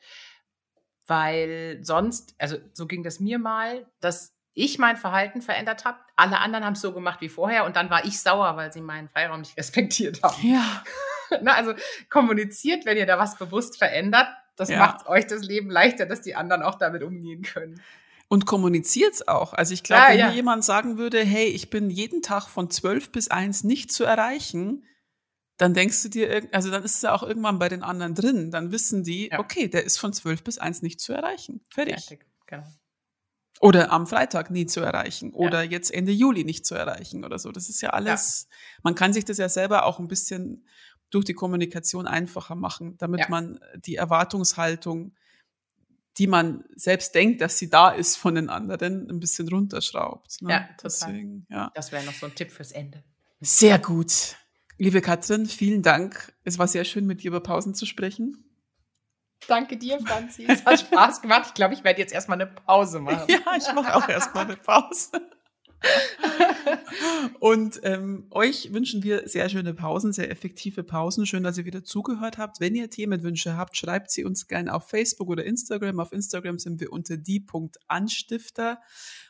weil 1.06 1.78
sonst, 1.82 2.34
also 2.38 2.56
so 2.72 2.86
ging 2.86 3.02
das 3.02 3.20
mir 3.20 3.38
mal, 3.38 3.86
dass 4.00 4.34
ich 4.54 4.78
mein 4.78 4.96
Verhalten 4.96 5.42
verändert 5.42 5.84
habe. 5.84 5.98
Alle 6.16 6.38
anderen 6.38 6.64
haben 6.64 6.72
es 6.74 6.80
so 6.80 6.92
gemacht 6.92 7.20
wie 7.20 7.28
vorher 7.28 7.64
und 7.64 7.76
dann 7.76 7.90
war 7.90 8.04
ich 8.04 8.20
sauer, 8.20 8.56
weil 8.56 8.72
sie 8.72 8.80
meinen 8.80 9.08
Freiraum 9.08 9.40
nicht 9.40 9.56
respektiert 9.56 10.22
haben. 10.22 10.36
Ja. 10.46 10.84
Na, 11.42 11.54
also 11.54 11.74
kommuniziert, 12.08 12.86
wenn 12.86 12.96
ihr 12.96 13.06
da 13.06 13.18
was 13.18 13.36
bewusst 13.36 13.78
verändert, 13.78 14.28
Das 14.56 14.68
ja. 14.68 14.78
macht 14.78 15.06
euch 15.06 15.26
das 15.26 15.42
Leben 15.42 15.70
leichter, 15.70 16.06
dass 16.06 16.20
die 16.20 16.34
anderen 16.34 16.62
auch 16.62 16.74
damit 16.74 17.02
umgehen 17.02 17.42
können. 17.42 17.80
Und 18.32 18.46
kommuniziert 18.46 19.12
es 19.12 19.26
auch. 19.26 19.54
Also 19.54 19.74
ich 19.74 19.82
glaube, 19.82 20.02
ja, 20.02 20.08
wenn 20.10 20.18
ja. 20.20 20.28
mir 20.28 20.36
jemand 20.36 20.64
sagen 20.64 20.98
würde, 20.98 21.18
hey, 21.18 21.46
ich 21.46 21.68
bin 21.68 21.90
jeden 21.90 22.22
Tag 22.22 22.46
von 22.46 22.70
zwölf 22.70 23.10
bis 23.10 23.26
eins 23.26 23.64
nicht 23.64 23.90
zu 23.90 24.04
erreichen, 24.04 24.84
dann 25.56 25.74
denkst 25.74 26.00
du 26.04 26.08
dir, 26.08 26.48
also 26.52 26.70
dann 26.70 26.84
ist 26.84 26.94
es 26.94 27.02
ja 27.02 27.12
auch 27.12 27.24
irgendwann 27.24 27.58
bei 27.58 27.68
den 27.68 27.82
anderen 27.82 28.14
drin. 28.14 28.52
Dann 28.52 28.70
wissen 28.70 29.02
die, 29.02 29.30
ja. 29.32 29.40
okay, 29.40 29.66
der 29.66 29.84
ist 29.84 29.98
von 29.98 30.12
zwölf 30.12 30.44
bis 30.44 30.58
eins 30.58 30.80
nicht 30.80 31.00
zu 31.00 31.12
erreichen. 31.12 31.60
Fertig. 31.70 32.04
Fertig. 32.04 32.26
Genau. 32.46 32.66
Oder 33.58 33.90
am 33.90 34.06
Freitag 34.06 34.52
nie 34.52 34.66
zu 34.66 34.78
erreichen. 34.78 35.32
Oder 35.32 35.64
ja. 35.64 35.70
jetzt 35.72 35.92
Ende 35.92 36.12
Juli 36.12 36.44
nicht 36.44 36.64
zu 36.64 36.76
erreichen 36.76 37.24
oder 37.24 37.40
so. 37.40 37.50
Das 37.50 37.68
ist 37.68 37.80
ja 37.80 37.90
alles, 37.90 38.46
man 38.84 38.94
kann 38.94 39.12
sich 39.12 39.24
das 39.24 39.38
ja 39.38 39.48
selber 39.48 39.86
auch 39.86 39.98
ein 39.98 40.06
bisschen 40.06 40.68
durch 41.10 41.24
die 41.24 41.34
Kommunikation 41.34 42.06
einfacher 42.06 42.54
machen, 42.54 42.96
damit 42.98 43.28
man 43.28 43.58
die 43.74 43.96
Erwartungshaltung, 43.96 45.16
die 46.18 46.26
man 46.26 46.64
selbst 46.74 47.14
denkt, 47.14 47.40
dass 47.40 47.58
sie 47.58 47.70
da 47.70 47.90
ist 47.90 48.16
von 48.16 48.34
den 48.34 48.50
anderen, 48.50 49.08
ein 49.10 49.20
bisschen 49.20 49.48
runterschraubt. 49.48 50.42
Ne? 50.42 50.52
Ja, 50.52 50.58
total. 50.76 50.78
Deswegen, 50.82 51.46
ja. 51.50 51.70
Das 51.74 51.92
wäre 51.92 52.04
noch 52.04 52.14
so 52.14 52.26
ein 52.26 52.34
Tipp 52.34 52.50
fürs 52.50 52.72
Ende. 52.72 53.02
Sehr 53.40 53.78
gut. 53.78 54.36
Liebe 54.76 55.00
Katrin, 55.00 55.46
vielen 55.46 55.82
Dank. 55.82 56.32
Es 56.44 56.58
war 56.58 56.66
sehr 56.66 56.84
schön, 56.84 57.06
mit 57.06 57.22
dir 57.22 57.28
über 57.28 57.40
Pausen 57.40 57.74
zu 57.74 57.86
sprechen. 57.86 58.44
Danke 59.46 59.76
dir, 59.76 59.98
Franzi. 60.00 60.46
Es 60.48 60.64
hat 60.64 60.80
Spaß 60.80 61.22
gemacht. 61.22 61.44
Ich 61.48 61.54
glaube, 61.54 61.74
ich 61.74 61.84
werde 61.84 62.00
jetzt 62.00 62.12
erstmal 62.12 62.40
eine 62.40 62.50
Pause 62.50 63.00
machen. 63.00 63.26
Ja, 63.28 63.56
ich 63.56 63.72
mache 63.74 63.94
auch 63.94 64.08
erstmal 64.08 64.44
eine 64.44 64.56
Pause. 64.56 65.10
Und 67.40 67.80
ähm, 67.84 68.26
euch 68.30 68.72
wünschen 68.72 69.02
wir 69.02 69.28
sehr 69.28 69.48
schöne 69.48 69.74
Pausen, 69.74 70.12
sehr 70.12 70.30
effektive 70.30 70.84
Pausen. 70.84 71.26
Schön, 71.26 71.42
dass 71.42 71.58
ihr 71.58 71.64
wieder 71.64 71.82
zugehört 71.84 72.38
habt. 72.38 72.60
Wenn 72.60 72.74
ihr 72.74 72.88
Themenwünsche 72.90 73.56
habt, 73.56 73.76
schreibt 73.76 74.10
sie 74.10 74.24
uns 74.24 74.46
gerne 74.46 74.74
auf 74.74 74.88
Facebook 74.88 75.28
oder 75.28 75.44
Instagram. 75.44 76.00
Auf 76.00 76.12
Instagram 76.12 76.58
sind 76.58 76.80
wir 76.80 76.92
unter 76.92 77.16
die.anstifter 77.16 78.80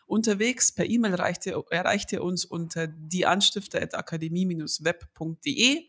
unterwegs. 0.07 0.73
Per 0.73 0.89
E-Mail 0.89 1.13
erreicht 1.13 1.47
ihr, 1.47 1.63
erreicht 1.71 2.11
ihr 2.13 2.23
uns 2.23 2.45
unter 2.45 2.89
dieanstifter.akademie-web.de. 2.89 5.85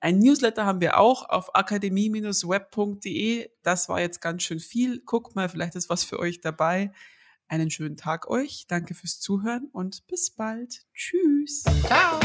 Ein 0.00 0.18
Newsletter 0.18 0.66
haben 0.66 0.80
wir 0.80 0.98
auch 0.98 1.28
auf 1.28 1.54
akademie-web.de. 1.54 3.50
Das 3.62 3.88
war 3.88 4.00
jetzt 4.00 4.20
ganz 4.20 4.42
schön 4.42 4.58
viel. 4.58 5.00
Guckt 5.04 5.36
mal, 5.36 5.48
vielleicht 5.48 5.76
ist 5.76 5.88
was 5.88 6.02
für 6.02 6.18
euch 6.18 6.40
dabei. 6.40 6.90
Einen 7.48 7.70
schönen 7.70 7.96
Tag 7.96 8.28
euch. 8.28 8.66
Danke 8.68 8.94
fürs 8.94 9.20
Zuhören 9.20 9.68
und 9.72 10.06
bis 10.06 10.30
bald. 10.30 10.84
Tschüss. 10.94 11.64
Ciao. 11.86 12.20